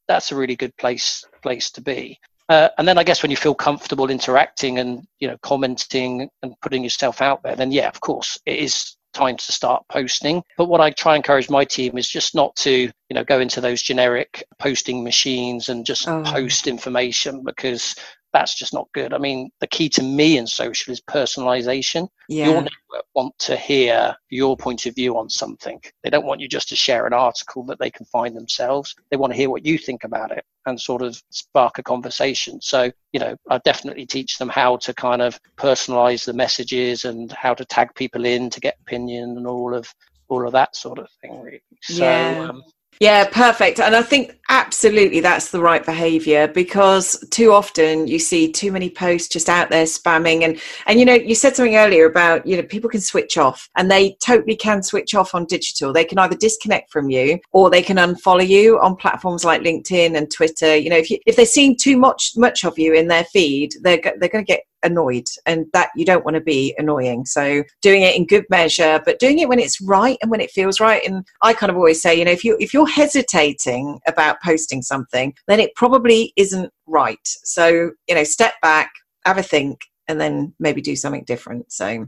that's 0.08 0.32
a 0.32 0.36
really 0.36 0.56
good 0.56 0.76
place 0.76 1.24
place 1.42 1.70
to 1.70 1.80
be 1.80 2.18
Uh, 2.48 2.68
and 2.76 2.86
then 2.86 2.98
I 2.98 3.04
guess 3.04 3.22
when 3.22 3.30
you 3.30 3.36
feel 3.36 3.54
comfortable 3.54 4.10
interacting 4.10 4.78
and 4.78 5.06
you 5.18 5.28
know 5.28 5.38
commenting 5.42 6.28
and 6.42 6.54
putting 6.60 6.84
yourself 6.84 7.22
out 7.22 7.42
there, 7.42 7.56
then 7.56 7.72
yeah, 7.72 7.88
of 7.88 8.00
course, 8.00 8.38
it 8.44 8.58
is 8.58 8.96
time 9.14 9.36
to 9.36 9.52
start 9.52 9.84
posting. 9.88 10.42
But 10.58 10.66
what 10.66 10.80
I 10.80 10.90
try 10.90 11.14
and 11.14 11.20
encourage 11.20 11.48
my 11.48 11.64
team 11.64 11.96
is 11.96 12.08
just 12.08 12.34
not 12.34 12.54
to, 12.56 12.72
you 12.72 12.90
know, 13.12 13.24
go 13.24 13.40
into 13.40 13.60
those 13.60 13.80
generic 13.80 14.44
posting 14.58 15.02
machines 15.02 15.68
and 15.68 15.86
just 15.86 16.06
oh. 16.08 16.22
post 16.24 16.66
information 16.66 17.42
because 17.44 17.94
that's 18.34 18.54
just 18.54 18.74
not 18.74 18.88
good. 18.92 19.14
I 19.14 19.18
mean, 19.18 19.48
the 19.60 19.66
key 19.66 19.88
to 19.90 20.02
me 20.02 20.36
in 20.36 20.46
social 20.46 20.92
is 20.92 21.00
personalization. 21.00 22.08
Yeah. 22.28 22.46
Your 22.46 22.54
network 22.56 23.04
want 23.14 23.38
to 23.38 23.56
hear 23.56 24.14
your 24.28 24.56
point 24.56 24.84
of 24.86 24.94
view 24.94 25.16
on 25.16 25.30
something. 25.30 25.80
They 26.02 26.10
don't 26.10 26.26
want 26.26 26.40
you 26.40 26.48
just 26.48 26.68
to 26.70 26.76
share 26.76 27.06
an 27.06 27.12
article 27.12 27.64
that 27.66 27.78
they 27.78 27.90
can 27.90 28.04
find 28.06 28.36
themselves. 28.36 28.94
They 29.10 29.16
want 29.16 29.32
to 29.32 29.36
hear 29.36 29.50
what 29.50 29.64
you 29.64 29.78
think 29.78 30.02
about 30.04 30.32
it 30.32 30.44
and 30.66 30.80
sort 30.80 31.00
of 31.00 31.22
spark 31.30 31.78
a 31.78 31.82
conversation. 31.82 32.60
So, 32.60 32.90
you 33.12 33.20
know, 33.20 33.36
I 33.48 33.58
definitely 33.64 34.04
teach 34.04 34.36
them 34.36 34.48
how 34.48 34.78
to 34.78 34.92
kind 34.92 35.22
of 35.22 35.38
personalize 35.56 36.24
the 36.24 36.32
messages 36.32 37.04
and 37.04 37.30
how 37.32 37.54
to 37.54 37.64
tag 37.64 37.94
people 37.94 38.24
in 38.24 38.50
to 38.50 38.60
get 38.60 38.76
opinion 38.80 39.36
and 39.36 39.46
all 39.46 39.74
of 39.74 39.88
all 40.28 40.46
of 40.46 40.52
that 40.52 40.74
sort 40.74 40.98
of 40.98 41.08
thing 41.20 41.40
really. 41.40 41.62
So 41.82 42.02
yeah. 42.02 42.48
um, 42.48 42.64
yeah, 43.00 43.28
perfect. 43.30 43.80
And 43.80 43.96
I 43.96 44.02
think 44.02 44.38
absolutely 44.48 45.20
that's 45.20 45.50
the 45.50 45.60
right 45.60 45.84
behavior 45.84 46.46
because 46.46 47.18
too 47.30 47.50
often 47.50 48.06
you 48.06 48.18
see 48.18 48.50
too 48.50 48.70
many 48.70 48.90
posts 48.90 49.28
just 49.28 49.48
out 49.48 49.70
there 49.70 49.86
spamming 49.86 50.42
and 50.42 50.60
and 50.86 51.00
you 51.00 51.06
know 51.06 51.14
you 51.14 51.34
said 51.34 51.56
something 51.56 51.76
earlier 51.76 52.04
about 52.04 52.46
you 52.46 52.54
know 52.54 52.62
people 52.62 52.90
can 52.90 53.00
switch 53.00 53.38
off 53.38 53.70
and 53.76 53.90
they 53.90 54.14
totally 54.22 54.54
can 54.54 54.82
switch 54.82 55.14
off 55.14 55.34
on 55.34 55.44
digital. 55.46 55.92
They 55.92 56.04
can 56.04 56.18
either 56.18 56.36
disconnect 56.36 56.92
from 56.92 57.10
you 57.10 57.38
or 57.52 57.70
they 57.70 57.82
can 57.82 57.96
unfollow 57.96 58.46
you 58.46 58.78
on 58.80 58.96
platforms 58.96 59.44
like 59.44 59.62
LinkedIn 59.62 60.16
and 60.16 60.30
Twitter. 60.30 60.76
You 60.76 60.90
know, 60.90 60.96
if 60.96 61.10
you, 61.10 61.18
if 61.26 61.36
they're 61.36 61.46
seeing 61.46 61.76
too 61.76 61.96
much 61.96 62.32
much 62.36 62.64
of 62.64 62.78
you 62.78 62.94
in 62.94 63.08
their 63.08 63.24
feed, 63.24 63.72
they're 63.82 64.00
they're 64.18 64.28
going 64.28 64.44
to 64.44 64.52
get 64.52 64.64
annoyed 64.84 65.26
and 65.46 65.66
that 65.72 65.90
you 65.96 66.04
don't 66.04 66.24
want 66.24 66.36
to 66.36 66.40
be 66.40 66.74
annoying. 66.78 67.24
So 67.26 67.64
doing 67.82 68.02
it 68.02 68.16
in 68.16 68.26
good 68.26 68.44
measure 68.50 69.00
but 69.04 69.18
doing 69.18 69.38
it 69.38 69.48
when 69.48 69.58
it's 69.58 69.80
right 69.80 70.18
and 70.22 70.30
when 70.30 70.40
it 70.40 70.50
feels 70.50 70.80
right. 70.80 71.02
And 71.06 71.26
i 71.42 71.52
kind 71.52 71.70
of 71.70 71.76
always 71.76 72.00
say 72.00 72.14
you 72.14 72.24
know 72.24 72.30
if 72.30 72.44
you 72.44 72.56
if 72.60 72.72
you're 72.72 72.86
hesitating 72.86 73.98
about 74.06 74.42
posting 74.42 74.82
something 74.82 75.34
then 75.48 75.60
it 75.60 75.74
probably 75.74 76.32
isn't 76.36 76.72
right. 76.86 77.18
So 77.24 77.90
you 78.08 78.14
know 78.14 78.24
step 78.24 78.54
back 78.62 78.92
have 79.24 79.38
a 79.38 79.42
think 79.42 79.80
and 80.06 80.20
then 80.20 80.54
maybe 80.58 80.82
do 80.82 80.96
something 80.96 81.24
different. 81.24 81.72
So 81.72 82.06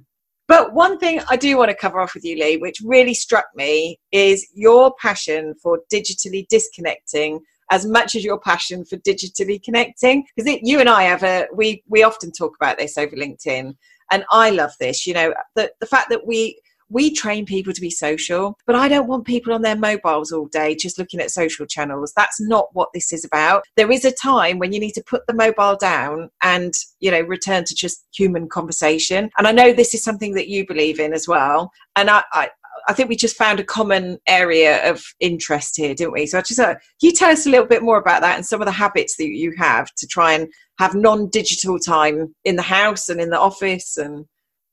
but 0.48 0.74
one 0.74 0.98
thing 0.98 1.20
I 1.28 1.36
do 1.36 1.56
want 1.56 1.70
to 1.70 1.76
cover 1.76 2.00
off 2.00 2.14
with 2.14 2.24
you, 2.24 2.36
Lee, 2.36 2.56
which 2.56 2.80
really 2.84 3.14
struck 3.14 3.46
me, 3.56 3.98
is 4.12 4.46
your 4.54 4.94
passion 5.00 5.54
for 5.60 5.80
digitally 5.92 6.46
disconnecting 6.48 7.40
as 7.70 7.86
much 7.86 8.14
as 8.14 8.24
your 8.24 8.38
passion 8.38 8.84
for 8.84 8.96
digitally 8.98 9.62
connecting 9.62 10.24
because 10.34 10.58
you 10.62 10.80
and 10.80 10.88
i 10.88 11.02
have 11.02 11.22
a 11.22 11.46
we 11.52 11.82
we 11.88 12.02
often 12.02 12.30
talk 12.32 12.54
about 12.60 12.78
this 12.78 12.96
over 12.98 13.16
linkedin 13.16 13.74
and 14.10 14.24
i 14.30 14.50
love 14.50 14.72
this 14.80 15.06
you 15.06 15.14
know 15.14 15.32
the, 15.54 15.70
the 15.80 15.86
fact 15.86 16.08
that 16.10 16.26
we 16.26 16.58
we 16.88 17.12
train 17.12 17.44
people 17.44 17.72
to 17.72 17.80
be 17.80 17.90
social, 17.90 18.58
but 18.66 18.76
I 18.76 18.88
don't 18.88 19.08
want 19.08 19.26
people 19.26 19.52
on 19.52 19.62
their 19.62 19.76
mobiles 19.76 20.30
all 20.30 20.46
day 20.46 20.74
just 20.74 20.98
looking 20.98 21.20
at 21.20 21.30
social 21.30 21.66
channels. 21.66 22.12
That's 22.16 22.40
not 22.40 22.68
what 22.74 22.90
this 22.94 23.12
is 23.12 23.24
about. 23.24 23.64
There 23.76 23.90
is 23.90 24.04
a 24.04 24.12
time 24.12 24.58
when 24.58 24.72
you 24.72 24.80
need 24.80 24.92
to 24.92 25.02
put 25.02 25.26
the 25.26 25.34
mobile 25.34 25.76
down 25.76 26.30
and, 26.42 26.72
you 27.00 27.10
know, 27.10 27.22
return 27.22 27.64
to 27.64 27.74
just 27.74 28.06
human 28.14 28.48
conversation. 28.48 29.30
And 29.36 29.46
I 29.46 29.52
know 29.52 29.72
this 29.72 29.94
is 29.94 30.02
something 30.02 30.34
that 30.34 30.48
you 30.48 30.66
believe 30.66 31.00
in 31.00 31.12
as 31.12 31.26
well. 31.26 31.72
And 31.96 32.08
I, 32.08 32.22
I, 32.32 32.50
I 32.88 32.92
think 32.92 33.08
we 33.08 33.16
just 33.16 33.36
found 33.36 33.58
a 33.58 33.64
common 33.64 34.18
area 34.28 34.88
of 34.88 35.04
interest 35.18 35.76
here, 35.76 35.94
didn't 35.94 36.12
we? 36.12 36.26
So 36.26 36.38
I 36.38 36.42
just 36.42 36.60
uh, 36.60 36.74
can 36.74 36.80
you 37.00 37.12
tell 37.12 37.30
us 37.30 37.46
a 37.46 37.50
little 37.50 37.66
bit 37.66 37.82
more 37.82 37.98
about 37.98 38.22
that 38.22 38.36
and 38.36 38.46
some 38.46 38.60
of 38.60 38.66
the 38.66 38.72
habits 38.72 39.16
that 39.16 39.28
you 39.28 39.52
have 39.58 39.92
to 39.96 40.06
try 40.06 40.32
and 40.32 40.48
have 40.78 40.94
non-digital 40.94 41.78
time 41.78 42.34
in 42.44 42.56
the 42.56 42.62
house 42.62 43.08
and 43.08 43.20
in 43.20 43.30
the 43.30 43.40
office 43.40 43.96
and 43.96 44.26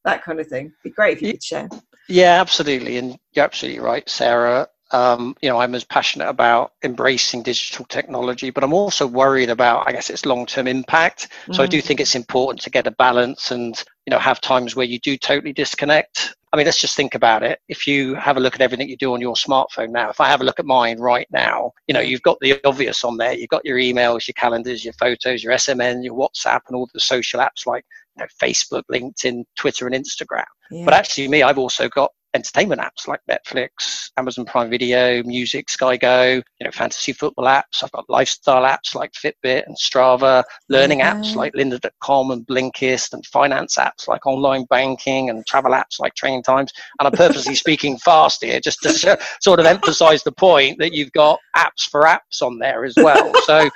that 0.05 0.23
kind 0.23 0.39
of 0.39 0.47
thing. 0.47 0.65
It'd 0.65 0.75
be 0.83 0.89
great 0.91 1.17
if 1.17 1.21
you 1.21 1.31
could 1.31 1.43
share. 1.43 1.69
Yeah, 2.09 2.41
absolutely, 2.41 2.97
and 2.97 3.17
you're 3.31 3.45
absolutely 3.45 3.79
right, 3.79 4.07
Sarah. 4.09 4.67
Um, 4.93 5.35
you 5.41 5.49
know, 5.49 5.57
I'm 5.57 5.73
as 5.73 5.83
passionate 5.83 6.29
about 6.29 6.73
embracing 6.83 7.41
digital 7.41 7.83
technology, 7.85 8.51
but 8.51 8.63
I'm 8.63 8.73
also 8.73 9.07
worried 9.07 9.49
about, 9.49 9.87
I 9.87 9.91
guess, 9.91 10.11
its 10.11 10.25
long-term 10.25 10.67
impact. 10.67 11.29
Mm. 11.47 11.55
So 11.55 11.63
I 11.63 11.67
do 11.67 11.79
mm. 11.79 11.83
think 11.83 11.99
it's 11.99 12.15
important 12.15 12.61
to 12.61 12.69
get 12.69 12.85
a 12.85 12.91
balance 12.91 13.51
and, 13.51 13.83
you 14.05 14.11
know, 14.11 14.19
have 14.19 14.39
times 14.39 14.75
where 14.75 14.85
you 14.85 14.99
do 14.99 15.17
totally 15.17 15.51
disconnect. 15.51 16.35
I 16.53 16.57
mean, 16.57 16.67
let's 16.67 16.79
just 16.79 16.95
think 16.95 17.15
about 17.15 17.41
it. 17.41 17.59
If 17.67 17.87
you 17.87 18.13
have 18.13 18.37
a 18.37 18.39
look 18.39 18.53
at 18.53 18.61
everything 18.61 18.87
you 18.87 18.95
do 18.95 19.15
on 19.15 19.21
your 19.21 19.33
smartphone 19.33 19.89
now, 19.89 20.11
if 20.11 20.21
I 20.21 20.27
have 20.27 20.41
a 20.41 20.43
look 20.43 20.59
at 20.59 20.67
mine 20.67 20.99
right 20.99 21.27
now, 21.31 21.71
you 21.87 21.95
know, 21.95 21.99
you've 21.99 22.21
got 22.21 22.39
the 22.41 22.63
obvious 22.63 23.03
on 23.03 23.17
there. 23.17 23.33
You've 23.33 23.49
got 23.49 23.65
your 23.65 23.79
emails, 23.79 24.27
your 24.27 24.33
calendars, 24.35 24.85
your 24.85 24.93
photos, 24.93 25.43
your 25.43 25.53
SMN, 25.53 26.03
your 26.03 26.13
WhatsApp, 26.15 26.59
and 26.67 26.75
all 26.75 26.87
the 26.93 26.99
social 26.99 27.39
apps 27.39 27.65
like 27.65 27.83
you 28.15 28.23
know, 28.23 28.27
Facebook, 28.39 28.83
LinkedIn, 28.91 29.45
Twitter, 29.55 29.87
and 29.87 29.95
Instagram. 29.95 30.45
Yeah. 30.69 30.85
But 30.85 30.93
actually, 30.93 31.27
me, 31.27 31.41
I've 31.41 31.57
also 31.57 31.89
got 31.89 32.11
entertainment 32.33 32.81
apps 32.81 33.07
like 33.07 33.21
Netflix, 33.29 34.09
Amazon 34.17 34.45
Prime 34.45 34.69
Video, 34.69 35.23
Music, 35.23 35.69
Sky 35.69 35.97
Go, 35.97 36.33
you 36.33 36.63
know, 36.65 36.71
fantasy 36.71 37.13
football 37.13 37.45
apps. 37.45 37.83
I've 37.83 37.91
got 37.91 38.09
lifestyle 38.09 38.63
apps 38.63 38.95
like 38.95 39.11
Fitbit 39.13 39.65
and 39.65 39.77
Strava, 39.77 40.43
learning 40.69 40.99
yeah. 40.99 41.15
apps 41.15 41.35
like 41.35 41.53
lynda.com 41.53 42.31
and 42.31 42.45
Blinkist, 42.45 43.13
and 43.13 43.25
finance 43.25 43.77
apps 43.77 44.07
like 44.07 44.25
online 44.25 44.65
banking 44.69 45.29
and 45.29 45.45
travel 45.45 45.71
apps 45.71 45.99
like 45.99 46.15
Train 46.15 46.41
Times. 46.41 46.71
And 46.99 47.07
I'm 47.07 47.13
purposely 47.13 47.55
speaking 47.63 47.97
fast 47.97 48.43
here 48.43 48.59
just 48.59 48.81
to 48.83 49.17
sort 49.41 49.59
of 49.59 49.65
emphasize 49.65 50.23
the 50.23 50.31
point 50.31 50.79
that 50.79 50.93
you've 50.93 51.11
got 51.11 51.39
apps 51.55 51.89
for 51.89 52.03
apps 52.03 52.41
on 52.41 52.59
there 52.59 52.85
as 52.85 52.95
well. 52.97 53.31
So, 53.43 53.69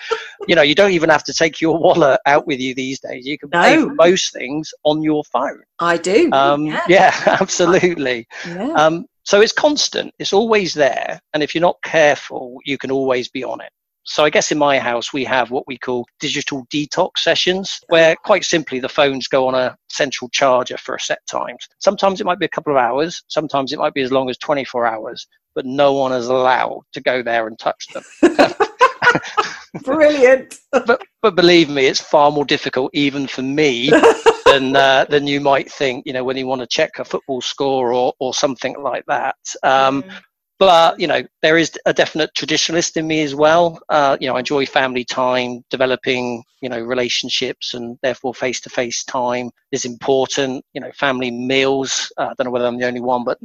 you 0.48 0.56
know, 0.56 0.62
you 0.62 0.74
don't 0.74 0.92
even 0.92 1.10
have 1.10 1.26
to 1.26 1.34
take 1.34 1.60
your 1.60 1.78
wallet 1.78 2.22
out 2.26 2.48
with 2.48 2.60
you 2.60 2.74
these 2.74 3.02
days. 3.02 3.26
You 3.26 3.38
can 3.38 3.50
no. 3.52 3.62
pay 3.62 3.82
for 3.82 3.94
most 3.96 4.32
things 4.32 4.74
on 4.86 5.02
your 5.02 5.26
phone. 5.26 5.62
I 5.80 5.98
do. 5.98 6.30
Um, 6.32 6.66
yeah. 6.66 6.84
yeah, 6.88 7.38
absolutely. 7.40 8.28
Yeah. 8.48 8.74
Um, 8.74 9.06
so 9.24 9.42
it's 9.42 9.52
constant, 9.52 10.14
it's 10.20 10.34
always 10.34 10.74
there. 10.74 11.20
And 11.34 11.44
if 11.44 11.54
you're 11.54 11.62
not 11.62 11.82
careful, 11.84 12.60
you 12.64 12.78
can 12.78 12.92
always 12.92 13.28
be 13.28 13.44
on 13.44 13.60
it. 13.60 13.70
So 14.06 14.24
I 14.24 14.30
guess 14.30 14.54
in 14.54 14.58
my 14.58 14.80
house, 14.80 15.12
we 15.12 15.26
have 15.26 15.52
what 15.52 15.68
we 15.68 15.78
call 15.78 16.06
digital 16.22 16.66
detox 16.74 17.18
sessions, 17.18 17.82
where 17.90 18.16
quite 18.16 18.46
simply 18.46 18.80
the 18.80 18.88
phones 18.88 19.28
go 19.28 19.46
on 19.46 19.54
a 19.54 19.76
central 19.90 20.30
charger 20.30 20.78
for 20.78 20.96
a 20.96 21.00
set 21.00 21.20
times. 21.28 21.68
Sometimes 21.80 22.22
it 22.22 22.24
might 22.26 22.40
be 22.40 22.46
a 22.46 22.50
couple 22.50 22.72
of 22.72 22.78
hours, 22.78 23.22
sometimes 23.28 23.74
it 23.74 23.80
might 23.80 23.94
be 23.94 24.02
as 24.02 24.14
long 24.14 24.30
as 24.30 24.38
24 24.38 24.88
hours, 24.88 25.28
but 25.56 25.66
no 25.66 25.92
one 25.92 26.14
is 26.14 26.28
allowed 26.28 26.84
to 26.94 27.02
go 27.02 27.22
there 27.22 27.48
and 27.48 27.60
touch 27.60 27.88
them. 27.94 28.04
Brilliant. 29.84 30.56
but, 30.72 31.02
but 31.22 31.36
believe 31.36 31.70
me, 31.70 31.86
it's 31.86 32.02
far 32.02 32.32
more 32.32 32.46
difficult 32.46 32.92
even 32.94 33.28
for 33.28 33.42
me 33.42 33.90
than 34.46 34.76
uh, 34.76 35.06
than 35.10 35.28
you 35.28 35.42
might 35.42 35.72
think. 35.72 36.06
You 36.06 36.14
know, 36.14 36.24
when 36.24 36.38
you 36.38 36.48
want 36.48 36.62
to 36.62 36.68
check 36.68 37.00
a 37.00 37.06
football 37.06 37.42
score 37.42 37.94
or 37.94 38.14
or 38.20 38.34
something 38.34 38.82
like 38.82 39.06
that. 39.08 39.36
Um, 39.64 40.04
mm. 40.04 40.22
But 40.60 41.00
you 41.00 41.06
know, 41.06 41.22
there 41.44 41.58
is 41.58 41.72
a 41.86 41.94
definite 41.94 42.32
traditionalist 42.36 42.98
in 42.98 43.08
me 43.08 43.22
as 43.22 43.36
well. 43.36 43.80
Uh, 43.90 44.18
you 44.20 44.28
know, 44.28 44.36
I 44.36 44.40
enjoy 44.40 44.66
family 44.66 45.06
time, 45.06 45.64
developing 45.70 46.44
you 46.62 46.70
know 46.70 46.80
relationships, 46.80 47.76
and 47.76 47.98
therefore 48.02 48.34
face-to-face 48.34 49.04
time 49.04 49.52
is 49.72 49.86
important. 49.86 50.66
You 50.74 50.82
know, 50.82 50.92
family 50.94 51.30
meals. 51.30 52.12
Uh, 52.18 52.30
I 52.30 52.34
don't 52.38 52.46
know 52.46 52.52
whether 52.52 52.66
I'm 52.66 52.80
the 52.80 52.88
only 52.88 53.02
one, 53.02 53.24
but 53.24 53.38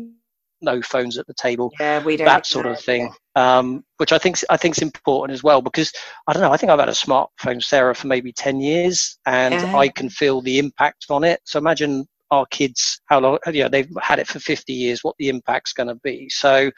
no 0.63 0.81
phones 0.81 1.19
at 1.19 1.27
the 1.27 1.35
table. 1.35 1.71
Yeah, 1.79 2.03
we 2.03 2.17
don't. 2.17 2.27
That 2.27 2.47
sort 2.47 2.67
of 2.67 2.81
thing, 2.81 3.13
um, 3.35 3.85
which 3.97 4.13
I 4.13 4.19
think 4.19 4.39
I 4.51 4.57
think 4.57 4.77
is 4.77 4.83
important 4.83 5.35
as 5.35 5.43
well 5.43 5.63
because 5.63 5.93
I 6.27 6.33
don't 6.33 6.43
know. 6.43 6.53
I 6.53 6.57
think 6.57 6.71
I've 6.71 6.79
had 6.79 6.89
a 6.89 6.93
smartphone, 6.93 7.63
Sarah, 7.63 7.95
for 7.95 8.07
maybe 8.07 8.33
ten 8.33 8.61
years, 8.61 9.19
and 9.27 9.55
yeah. 9.55 9.77
I 9.77 9.89
can 9.89 10.09
feel 10.09 10.41
the 10.41 10.59
impact 10.59 11.07
on 11.11 11.25
it. 11.25 11.41
So 11.45 11.59
imagine 11.59 12.07
our 12.31 12.47
kids, 12.47 13.01
how 13.07 13.21
long? 13.21 13.39
You 13.47 13.65
know, 13.65 13.69
they've 13.69 13.91
had 14.01 14.19
it 14.19 14.27
for 14.27 14.39
fifty 14.39 14.73
years. 14.73 15.03
What 15.03 15.17
the 15.19 15.29
impact's 15.29 15.73
going 15.73 15.89
to 15.89 15.97
be? 15.97 16.29
So 16.29 16.71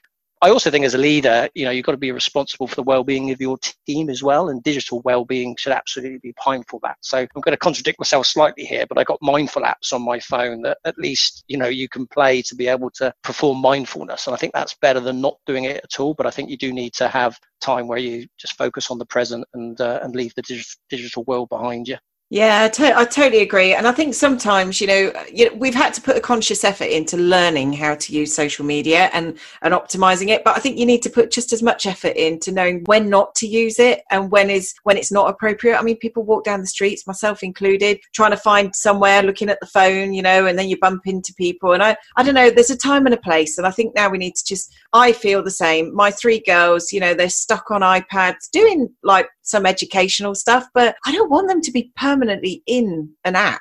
I 0.45 0.51
also 0.51 0.71
think 0.71 0.85
as 0.85 0.93
a 0.93 0.99
leader, 0.99 1.49
you 1.55 1.65
know, 1.65 1.71
you've 1.71 1.87
got 1.87 1.93
to 1.93 1.97
be 1.97 2.13
responsible 2.13 2.69
for 2.69 2.75
the 2.75 2.83
well-being 2.83 3.31
of 3.31 3.41
your 3.41 3.57
team 3.87 4.11
as 4.11 4.23
well, 4.23 4.51
and 4.51 4.63
digital 4.63 5.01
well-being 5.01 5.57
should 5.59 5.73
absolutely 5.73 6.19
be 6.19 6.35
mindful 6.45 6.77
of 6.77 6.83
that. 6.83 6.99
So 7.01 7.17
I'm 7.17 7.41
going 7.41 7.55
to 7.55 7.57
contradict 7.57 7.99
myself 7.99 8.27
slightly 8.27 8.67
here, 8.67 8.85
but 8.87 8.99
I 8.99 9.05
got 9.05 9.23
mindful 9.23 9.63
apps 9.63 9.95
on 9.95 10.03
my 10.03 10.21
phone 10.21 10.61
that 10.61 10.77
at 10.85 10.99
least 10.99 11.45
you 11.49 11.57
know 11.57 11.69
you 11.69 11.89
can 11.89 12.07
play 12.07 12.43
to 12.43 12.55
be 12.55 12.69
able 12.69 12.91
to 12.97 13.15
perform 13.23 13.63
mindfulness, 13.63 14.27
and 14.27 14.35
I 14.35 14.37
think 14.37 14.53
that's 14.53 14.77
better 14.83 15.01
than 15.01 15.23
not 15.23 15.39
doing 15.47 15.65
it 15.65 15.81
at 15.83 15.99
all. 15.99 16.13
But 16.13 16.27
I 16.27 16.31
think 16.31 16.51
you 16.51 16.59
do 16.59 16.75
need 16.75 16.93
to 16.97 17.09
have 17.09 17.41
time 17.63 17.89
where 17.89 17.97
you 17.97 18.27
just 18.39 18.59
focus 18.59 18.91
on 18.91 18.99
the 18.99 19.07
present 19.07 19.47
and 19.55 19.81
uh, 19.81 20.01
and 20.03 20.15
leave 20.15 20.35
the 20.35 20.43
dig- 20.43 20.77
digital 20.91 21.25
world 21.25 21.49
behind 21.49 21.89
you. 21.89 21.97
Yeah, 22.31 22.65
I, 22.65 22.69
to- 22.71 22.99
I, 22.99 23.05
totally 23.05 23.43
agree. 23.43 23.75
And 23.75 23.87
I 23.87 23.93
think 23.93 24.15
sometimes, 24.15 24.81
you 24.81 24.87
know, 24.87 25.13
we've 25.57 25.75
had 25.75 25.93
to 25.95 26.01
put 26.01 26.17
a 26.17 26.21
conscious 26.21 26.65
effort 26.65 26.87
into 26.87 27.19
learning 27.19 27.75
how 27.75 27.95
to 27.97 28.13
use 28.13 28.35
social 28.35 28.65
media 28.65 29.11
and, 29.13 29.39
and 29.61 29.75
optimizing 29.75 30.31
it. 30.31 30.43
But 30.43 30.57
I 30.57 30.61
think 30.61 30.79
you 30.79 30.87
need 30.87 31.03
to 31.03 31.11
put 31.11 31.31
just 31.31 31.53
as 31.53 31.63
much 31.63 31.85
effort 31.85 32.17
into 32.17 32.51
knowing 32.51 32.83
when 32.87 33.11
not 33.11 33.35
to 33.37 33.47
use 33.47 33.79
it 33.79 34.03
and 34.11 34.31
when 34.31 34.49
is 34.49 34.75
when 34.85 34.97
it's 34.97 35.13
not 35.13 35.29
appropriate. 35.29 35.79
I 35.79 35.83
mean, 35.83 35.99
people 35.99 36.25
walk 36.25 36.45
down 36.45 36.61
the 36.61 36.67
streets, 36.67 37.07
myself 37.07 37.43
included, 37.43 38.01
trying 38.15 38.31
to 38.31 38.39
find 38.39 38.75
somewhere, 38.75 39.23
looking 39.23 39.51
at 39.51 39.61
the 39.61 39.67
phone, 39.67 40.15
you 40.15 40.23
know, 40.23 40.47
and 40.47 40.59
then 40.59 40.69
you 40.71 40.79
bump 40.79 41.07
into 41.07 41.35
people. 41.35 41.73
And 41.73 41.83
I, 41.83 41.95
I 42.17 42.23
don't 42.23 42.35
know, 42.35 42.49
there's 42.49 42.71
a 42.71 42.77
time 42.77 43.05
and 43.05 43.15
a 43.15 43.19
place. 43.19 43.59
And 43.59 43.67
I 43.67 43.71
think 43.71 43.95
now 43.95 44.09
we 44.09 44.19
need 44.19 44.35
to 44.37 44.45
just, 44.45 44.75
I 44.95 45.13
feel 45.13 45.43
the 45.43 45.51
same. 45.51 45.95
My 45.95 46.11
three 46.11 46.41
girls, 46.41 46.91
you 46.91 47.01
know, 47.01 47.13
they're 47.13 47.29
stuck 47.29 47.71
on 47.71 47.83
iPads 47.83 48.51
doing 48.51 48.89
like 49.03 49.29
some 49.45 49.67
educational 49.67 50.35
stuff, 50.35 50.67
but 50.75 50.97
I 51.07 51.13
don't 51.13 51.31
want 51.31 51.49
them 51.49 51.61
to 51.61 51.71
be 51.71 51.93
permanently 51.97 52.63
in 52.67 53.11
an 53.25 53.37
app. 53.37 53.61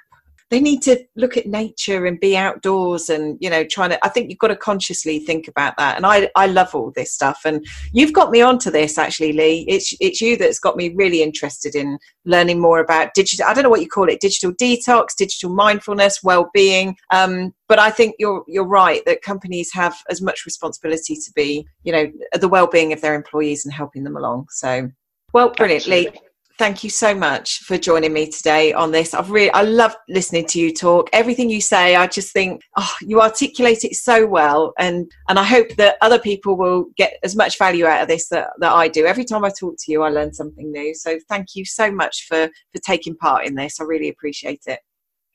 They 0.49 0.59
need 0.59 0.83
to 0.83 1.03
look 1.15 1.35
at 1.35 1.47
nature 1.47 2.05
and 2.05 2.19
be 2.19 2.37
outdoors 2.37 3.09
and 3.09 3.39
you 3.41 3.49
know 3.49 3.63
trying 3.63 3.89
to 3.89 4.05
i 4.05 4.07
think 4.07 4.29
you've 4.29 4.37
got 4.37 4.49
to 4.49 4.55
consciously 4.55 5.17
think 5.17 5.47
about 5.47 5.75
that. 5.77 5.95
And 5.97 6.05
i 6.05 6.29
i 6.35 6.45
love 6.45 6.75
all 6.75 6.91
this 6.95 7.11
stuff. 7.11 7.41
And 7.43 7.65
you've 7.91 8.13
got 8.13 8.29
me 8.29 8.41
onto 8.41 8.69
this 8.69 8.99
actually 8.99 9.33
lee. 9.33 9.65
It's 9.67 9.95
it's 9.99 10.21
you 10.21 10.37
that's 10.37 10.59
got 10.59 10.77
me 10.77 10.93
really 10.95 11.23
interested 11.23 11.73
in 11.73 11.97
learning 12.25 12.61
more 12.61 12.79
about 12.79 13.15
digital 13.15 13.47
i 13.47 13.53
don't 13.55 13.63
know 13.63 13.71
what 13.71 13.81
you 13.81 13.89
call 13.89 14.07
it 14.07 14.21
digital 14.21 14.51
detox 14.53 15.15
digital 15.17 15.49
mindfulness 15.49 16.21
well-being. 16.23 16.97
Um, 17.11 17.55
but 17.67 17.79
i 17.79 17.89
think 17.89 18.13
you're 18.19 18.43
you're 18.47 18.67
right 18.67 19.03
that 19.07 19.23
companies 19.23 19.73
have 19.73 19.95
as 20.11 20.21
much 20.21 20.45
responsibility 20.45 21.15
to 21.15 21.31
be 21.35 21.65
you 21.83 21.91
know 21.91 22.11
the 22.39 22.47
well-being 22.47 22.93
of 22.93 23.01
their 23.01 23.15
employees 23.15 23.65
and 23.65 23.73
helping 23.73 24.03
them 24.03 24.15
along. 24.15 24.45
So 24.51 24.91
well 25.33 25.49
brilliantly 25.49 26.09
thank 26.57 26.83
you 26.83 26.89
so 26.89 27.15
much 27.15 27.59
for 27.59 27.77
joining 27.77 28.13
me 28.13 28.29
today 28.29 28.73
on 28.73 28.91
this. 28.91 29.13
I've 29.13 29.31
really, 29.31 29.51
I 29.51 29.63
love 29.63 29.95
listening 30.07 30.45
to 30.47 30.59
you 30.59 30.73
talk. 30.73 31.09
Everything 31.11 31.49
you 31.49 31.61
say, 31.61 31.95
I 31.95 32.07
just 32.07 32.31
think, 32.31 32.61
oh, 32.77 32.95
you 33.01 33.21
articulate 33.21 33.83
it 33.83 33.95
so 33.95 34.25
well, 34.25 34.73
and 34.77 35.11
and 35.29 35.39
I 35.39 35.43
hope 35.43 35.75
that 35.77 35.97
other 36.01 36.19
people 36.19 36.55
will 36.55 36.85
get 36.95 37.17
as 37.23 37.35
much 37.35 37.57
value 37.57 37.85
out 37.85 38.03
of 38.03 38.07
this 38.07 38.29
that, 38.29 38.49
that 38.59 38.71
I 38.71 38.87
do. 38.87 39.05
Every 39.05 39.25
time 39.25 39.43
I 39.43 39.49
talk 39.49 39.75
to 39.79 39.91
you, 39.91 40.03
I 40.03 40.09
learn 40.09 40.33
something 40.33 40.71
new. 40.71 40.93
So 40.93 41.19
thank 41.29 41.55
you 41.55 41.65
so 41.65 41.91
much 41.91 42.25
for 42.27 42.47
for 42.71 42.81
taking 42.85 43.15
part 43.15 43.45
in 43.45 43.55
this. 43.55 43.79
I 43.79 43.83
really 43.83 44.09
appreciate 44.09 44.63
it. 44.67 44.79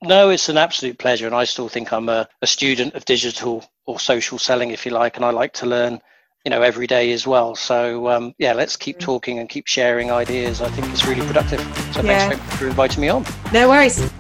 No, 0.03 0.31
it's 0.31 0.49
an 0.49 0.57
absolute 0.57 0.99
pleasure, 0.99 1.27
and 1.27 1.35
I 1.35 1.45
still 1.45 1.69
think 1.69 1.93
I'm 1.93 2.09
a, 2.09 2.29
a 2.41 2.47
student 2.47 2.95
of 2.95 3.05
digital 3.05 3.65
or 3.85 3.99
social 3.99 4.39
selling, 4.39 4.71
if 4.71 4.87
you 4.87 4.93
like, 4.93 5.17
and 5.17 5.25
I 5.25 5.31
like 5.31 5.53
to 5.55 5.67
learn 5.67 6.01
you 6.45 6.51
know 6.51 6.63
every 6.63 6.87
day 6.87 7.13
as 7.13 7.27
well 7.27 7.55
so 7.55 8.09
um, 8.09 8.35
yeah 8.39 8.53
let's 8.53 8.77
keep 8.77 8.97
mm. 8.97 9.01
talking 9.01 9.39
and 9.39 9.49
keep 9.49 9.67
sharing 9.67 10.11
ideas 10.11 10.61
i 10.61 10.69
think 10.71 10.87
it's 10.93 11.07
really 11.07 11.27
productive 11.27 11.61
so 11.93 12.03
yeah. 12.03 12.31
thanks 12.31 12.57
for 12.57 12.67
inviting 12.67 13.01
me 13.01 13.09
on 13.09 13.25
no 13.53 13.69
worries 13.69 14.11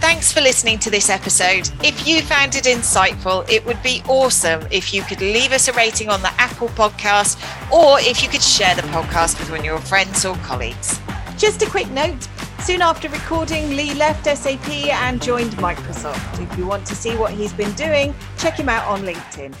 Thanks 0.00 0.32
for 0.32 0.40
listening 0.40 0.78
to 0.78 0.90
this 0.90 1.10
episode. 1.10 1.70
If 1.84 2.06
you 2.06 2.22
found 2.22 2.54
it 2.54 2.64
insightful, 2.64 3.48
it 3.50 3.64
would 3.66 3.80
be 3.82 4.02
awesome 4.08 4.66
if 4.70 4.94
you 4.94 5.02
could 5.02 5.20
leave 5.20 5.52
us 5.52 5.68
a 5.68 5.74
rating 5.74 6.08
on 6.08 6.22
the 6.22 6.32
Apple 6.40 6.68
podcast 6.68 7.38
or 7.70 8.00
if 8.00 8.22
you 8.22 8.28
could 8.30 8.42
share 8.42 8.74
the 8.74 8.82
podcast 8.82 9.38
with 9.38 9.50
one 9.50 9.60
of 9.60 9.64
your 9.66 9.78
friends 9.78 10.24
or 10.24 10.34
colleagues. 10.36 10.98
Just 11.36 11.60
a 11.60 11.66
quick 11.66 11.88
note 11.90 12.28
soon 12.70 12.82
after 12.82 13.08
recording, 13.08 13.70
Lee 13.76 13.94
left 13.94 14.24
SAP 14.24 14.68
and 14.70 15.20
joined 15.20 15.52
Microsoft. 15.52 16.40
If 16.40 16.56
you 16.56 16.66
want 16.66 16.86
to 16.86 16.94
see 16.94 17.16
what 17.16 17.32
he's 17.32 17.52
been 17.52 17.72
doing, 17.72 18.14
check 18.38 18.58
him 18.58 18.68
out 18.68 18.86
on 18.86 19.02
LinkedIn. 19.02 19.54